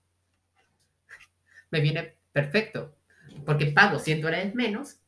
me 1.71 1.81
viene 1.81 2.17
perfecto, 2.33 2.97
porque 3.45 3.67
pago 3.67 3.99
100 3.99 4.21
dólares 4.21 4.55
menos 4.55 5.01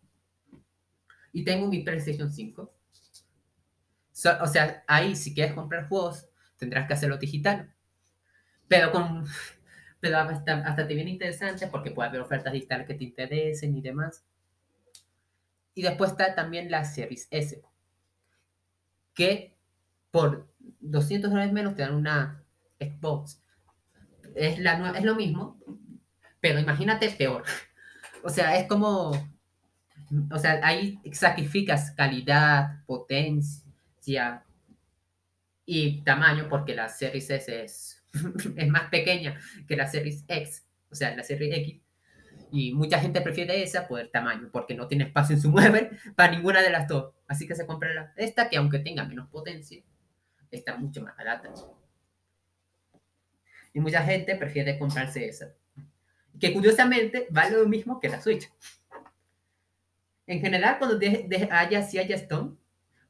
y 1.33 1.44
tengo 1.44 1.68
mi 1.68 1.80
PlayStation 1.83 2.33
5. 2.33 2.74
o 4.40 4.46
sea, 4.46 4.85
ahí 4.87 5.14
si 5.14 5.35
quieres 5.35 5.54
comprar 5.54 5.88
juegos, 5.88 6.28
tendrás 6.56 6.87
que 6.87 6.94
hacerlo 6.94 7.18
digital. 7.18 7.72
Pero 8.68 8.92
con 8.92 9.24
pero 10.01 10.19
hasta, 10.19 10.87
te 10.87 10.95
viene 10.95 11.11
interesante 11.11 11.67
porque 11.67 11.91
puede 11.91 12.09
haber 12.09 12.23
ofertas 12.23 12.53
digitales 12.53 12.87
que 12.87 12.95
te 12.95 13.05
interesen 13.05 13.77
y 13.77 13.83
demás. 13.83 14.25
Y 15.75 15.83
después 15.83 16.13
está 16.13 16.35
también 16.35 16.71
la 16.71 16.85
Series 16.85 17.29
S, 17.31 17.63
que 19.15 19.55
por 20.11 20.49
200 20.81 21.31
dólares 21.31 21.53
menos 21.53 21.77
te 21.77 21.83
dan 21.83 21.95
una 21.95 22.43
Xbox. 22.81 23.43
Es, 24.35 24.59
la, 24.59 24.91
es 24.97 25.05
lo 25.05 25.15
mismo, 25.15 25.59
pero 26.41 26.59
imagínate 26.59 27.11
peor. 27.11 27.45
O 28.23 28.29
sea, 28.29 28.59
es 28.59 28.69
como, 28.69 29.13
o 30.31 30.39
sea, 30.39 30.61
ahí 30.63 31.01
sacrificas 31.11 31.93
calidad, 31.93 32.85
potencia 32.85 34.45
y 35.65 36.03
tamaño 36.03 36.47
porque 36.51 36.75
la 36.75 36.91
Series 36.91 37.31
S 37.31 37.63
es 37.63 38.00
es 38.57 38.68
más 38.68 38.90
pequeña 38.90 39.38
que 39.66 39.77
la 39.77 39.87
Series 39.87 40.25
X, 40.27 40.66
o 40.90 40.94
sea, 40.94 41.14
la 41.14 41.23
Serie 41.23 41.57
X. 41.57 41.81
Y 42.53 42.73
mucha 42.73 42.99
gente 42.99 43.20
prefiere 43.20 43.62
esa 43.62 43.87
por 43.87 44.01
el 44.01 44.11
tamaño, 44.11 44.49
porque 44.51 44.75
no 44.75 44.88
tiene 44.88 45.05
espacio 45.05 45.37
en 45.37 45.42
su 45.42 45.51
mueble 45.53 45.90
para 46.16 46.33
ninguna 46.33 46.62
de 46.62 46.70
las 46.70 46.88
dos. 46.88 47.14
Así 47.29 47.46
que 47.46 47.55
se 47.55 47.66
compra 47.66 48.12
esta, 48.16 48.49
que 48.49 48.57
aunque 48.57 48.81
tenga 48.81 49.05
menos 49.05 49.29
potencia, 49.29 49.81
está 50.51 50.77
mucho 50.77 51.03
más 51.03 51.16
barata. 51.16 51.53
Y 53.73 53.81
mucha 53.81 54.03
gente 54.03 54.35
prefiere 54.35 54.79
comprarse 54.79 55.27
esa. 55.29 55.55
Que 56.40 56.53
curiosamente 56.53 57.29
vale 57.31 57.57
lo 57.57 57.68
mismo 57.68 58.01
que 58.01 58.09
la 58.09 58.20
Switch. 58.20 58.51
En 60.27 60.40
general, 60.40 60.79
cuando 60.79 60.99
haya, 61.51 61.83
si 61.83 61.99
haya 61.99 62.16
Stone, 62.16 62.57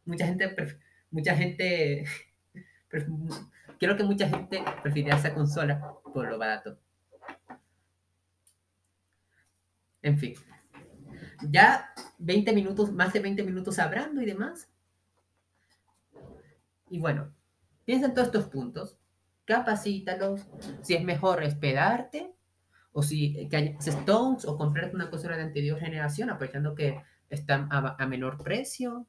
mucha 0.05 0.27
gente, 0.27 0.55
mucha 1.11 1.37
gente 1.37 2.05
Creo 3.81 3.97
que 3.97 4.05
mucha 4.05 4.29
gente 4.29 4.63
prefiere 4.83 5.11
esa 5.11 5.33
consola 5.33 5.95
por 6.13 6.29
lo 6.29 6.37
barato. 6.37 6.79
En 10.03 10.19
fin. 10.19 10.35
Ya 11.49 11.91
20 12.19 12.53
minutos, 12.53 12.93
más 12.93 13.15
de 13.15 13.21
20 13.21 13.43
minutos 13.43 13.79
hablando 13.79 14.21
y 14.21 14.27
demás. 14.27 14.69
Y 16.91 16.99
bueno, 16.99 17.33
piensa 17.87 18.07
en 18.07 18.13
todos 18.13 18.27
estos 18.27 18.49
puntos, 18.49 18.99
capacítalos, 19.47 20.47
si 20.83 20.95
es 20.95 21.03
mejor 21.03 21.43
esperarte, 21.43 22.35
o 22.93 23.03
si 23.03 23.49
que 23.49 23.57
hay 23.57 23.77
Stones, 23.81 24.45
o 24.45 24.59
comprarte 24.59 24.95
una 24.95 25.09
consola 25.09 25.39
de 25.39 25.45
anterior 25.45 25.79
generación, 25.81 26.29
aprovechando 26.29 26.75
que 26.75 27.01
están 27.31 27.67
a 27.71 28.07
menor 28.07 28.43
precio 28.43 29.07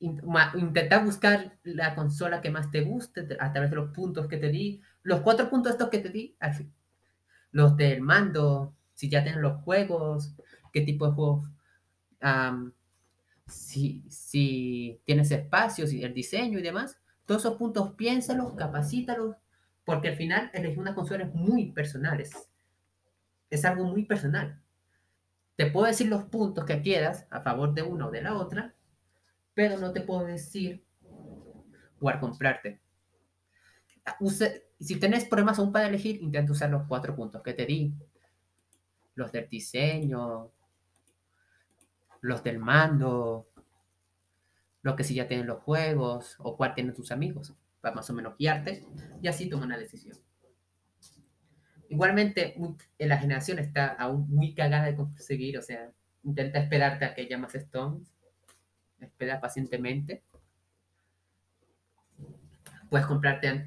intentar 0.00 1.04
buscar 1.04 1.58
la 1.64 1.94
consola 1.94 2.40
que 2.40 2.50
más 2.50 2.70
te 2.70 2.82
guste 2.82 3.26
a 3.40 3.52
través 3.52 3.70
de 3.70 3.76
los 3.76 3.90
puntos 3.90 4.28
que 4.28 4.36
te 4.36 4.48
di. 4.48 4.80
Los 5.02 5.20
cuatro 5.20 5.50
puntos 5.50 5.72
estos 5.72 5.88
que 5.88 5.98
te 5.98 6.08
di, 6.08 6.36
los 7.52 7.76
del 7.76 8.00
mando, 8.00 8.74
si 8.94 9.08
ya 9.08 9.22
tienes 9.22 9.40
los 9.40 9.62
juegos, 9.62 10.34
qué 10.72 10.82
tipo 10.82 11.06
de 11.06 11.12
juegos, 11.12 11.48
si, 13.46 14.04
si 14.08 15.00
tienes 15.04 15.30
espacios 15.30 15.92
y 15.92 16.04
el 16.04 16.14
diseño 16.14 16.58
y 16.58 16.62
demás. 16.62 16.98
Todos 17.24 17.42
esos 17.42 17.56
puntos 17.56 17.92
piénsalos, 17.94 18.54
capacítalos, 18.54 19.36
porque 19.84 20.08
al 20.08 20.16
final 20.16 20.50
elegir 20.54 20.78
una 20.78 20.94
consola 20.94 21.24
es 21.24 21.34
muy 21.34 21.72
personal, 21.72 22.20
es, 22.20 22.32
es 23.50 23.64
algo 23.64 23.84
muy 23.84 24.04
personal. 24.04 24.60
Te 25.56 25.66
puedo 25.66 25.86
decir 25.86 26.08
los 26.08 26.24
puntos 26.24 26.64
que 26.64 26.80
quieras 26.82 27.26
a 27.30 27.40
favor 27.40 27.74
de 27.74 27.82
una 27.82 28.06
o 28.06 28.10
de 28.10 28.22
la 28.22 28.34
otra, 28.34 28.74
pero 29.58 29.76
no 29.76 29.92
te 29.92 30.02
puedo 30.02 30.24
decir 30.24 30.84
cuál 31.98 32.20
comprarte. 32.20 32.80
si 34.78 35.00
tenés 35.00 35.24
problemas 35.24 35.58
aún 35.58 35.72
para 35.72 35.88
elegir, 35.88 36.22
intenta 36.22 36.52
usar 36.52 36.70
los 36.70 36.86
cuatro 36.86 37.16
puntos 37.16 37.42
que 37.42 37.54
te 37.54 37.66
di. 37.66 37.92
Los 39.16 39.32
del 39.32 39.48
diseño, 39.48 40.52
los 42.20 42.44
del 42.44 42.60
mando, 42.60 43.48
los 44.82 44.94
que 44.94 45.02
si 45.02 45.14
ya 45.16 45.26
tienen 45.26 45.48
los 45.48 45.60
juegos 45.64 46.36
o 46.38 46.56
cuál 46.56 46.72
tienen 46.72 46.94
tus 46.94 47.10
amigos, 47.10 47.52
para 47.80 47.96
más 47.96 48.08
o 48.10 48.12
menos 48.12 48.36
guiarte 48.38 48.86
y 49.20 49.26
así 49.26 49.48
toma 49.48 49.64
una 49.64 49.76
decisión. 49.76 50.16
Igualmente, 51.88 52.54
la 52.96 53.18
generación 53.18 53.58
está 53.58 53.88
aún 53.88 54.30
muy 54.30 54.54
cagada 54.54 54.84
de 54.84 54.94
conseguir, 54.94 55.58
o 55.58 55.62
sea, 55.62 55.90
intenta 56.22 56.60
esperarte 56.60 57.06
a 57.06 57.16
que 57.16 57.36
más 57.36 57.56
Stones 57.56 58.14
espera 59.00 59.40
pacientemente. 59.40 60.22
Puedes 62.90 63.06
comprarte, 63.06 63.64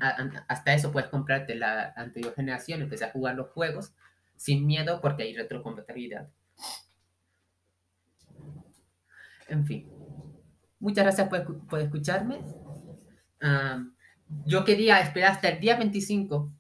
hasta 0.48 0.74
eso 0.74 0.91
puedes 0.91 1.10
comprarte 1.10 1.56
la 1.56 1.94
anterior 1.96 2.34
generación, 2.34 2.82
empezar 2.82 3.10
a 3.10 3.13
jugar 3.13 3.36
los 3.36 3.50
juegos 3.50 3.94
sin 4.36 4.65
miedo 4.65 5.00
porque 5.02 5.24
hay 5.24 5.36
retrocompatibilidad. 5.36 6.28
En 9.48 9.65
fin. 9.65 9.88
Muchas 10.80 11.04
gracias 11.04 11.30
por, 11.30 11.80
escucharme. 11.80 12.39
Ah, 13.41 13.84
yo 14.46 14.65
quería 14.65 15.00
esperar 15.02 15.34
hasta 15.34 15.50
el 15.50 15.60
día 15.60 15.76
25, 15.78 16.52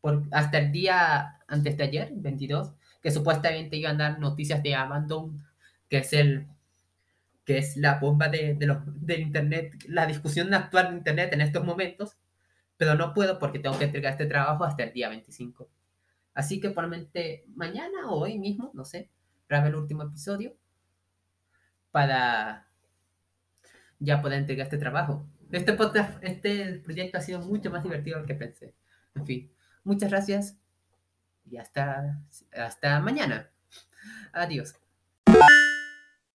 por, 0.00 0.24
hasta 0.32 0.58
el 0.58 0.72
día 0.72 1.38
antes 1.46 1.76
de 1.76 1.84
ayer, 1.84 2.10
22, 2.14 2.72
que 3.00 3.10
supuestamente 3.10 3.76
iban 3.76 4.00
a 4.00 4.10
dar 4.10 4.18
noticias 4.18 4.62
de 4.62 4.74
Abandon, 4.74 5.44
que 5.88 5.98
es 5.98 6.12
el 6.12 6.48
que 7.44 7.58
es 7.58 7.76
la 7.76 7.98
bomba 7.98 8.28
de, 8.28 8.54
del 8.54 9.20
Internet, 9.20 9.74
la 9.88 10.06
discusión 10.06 10.52
actual 10.54 10.90
de 10.90 10.96
Internet 10.98 11.32
en 11.32 11.40
estos 11.40 11.64
momentos, 11.64 12.16
pero 12.76 12.94
no 12.94 13.14
puedo 13.14 13.38
porque 13.38 13.58
tengo 13.58 13.78
que 13.78 13.84
entregar 13.84 14.12
este 14.12 14.26
trabajo 14.26 14.64
hasta 14.64 14.84
el 14.84 14.92
día 14.92 15.08
25. 15.08 15.68
Así 16.34 16.60
que 16.60 16.70
probablemente 16.70 17.44
mañana 17.54 18.08
o 18.08 18.20
hoy 18.20 18.38
mismo, 18.38 18.70
no 18.74 18.84
sé, 18.84 19.10
grabe 19.48 19.68
el 19.68 19.76
último 19.76 20.04
episodio 20.04 20.56
para 21.90 22.68
ya 23.98 24.22
poder 24.22 24.38
entregar 24.38 24.66
este 24.66 24.78
trabajo. 24.78 25.26
Este, 25.50 25.76
este 26.22 26.78
proyecto 26.78 27.18
ha 27.18 27.20
sido 27.20 27.40
mucho 27.40 27.70
más 27.70 27.82
divertido 27.82 28.18
del 28.18 28.26
que 28.26 28.34
pensé. 28.34 28.74
En 29.14 29.26
fin, 29.26 29.52
muchas 29.84 30.10
gracias 30.10 30.56
y 31.44 31.58
hasta, 31.58 32.22
hasta 32.52 33.00
mañana. 33.00 33.50
Adiós. 34.32 34.81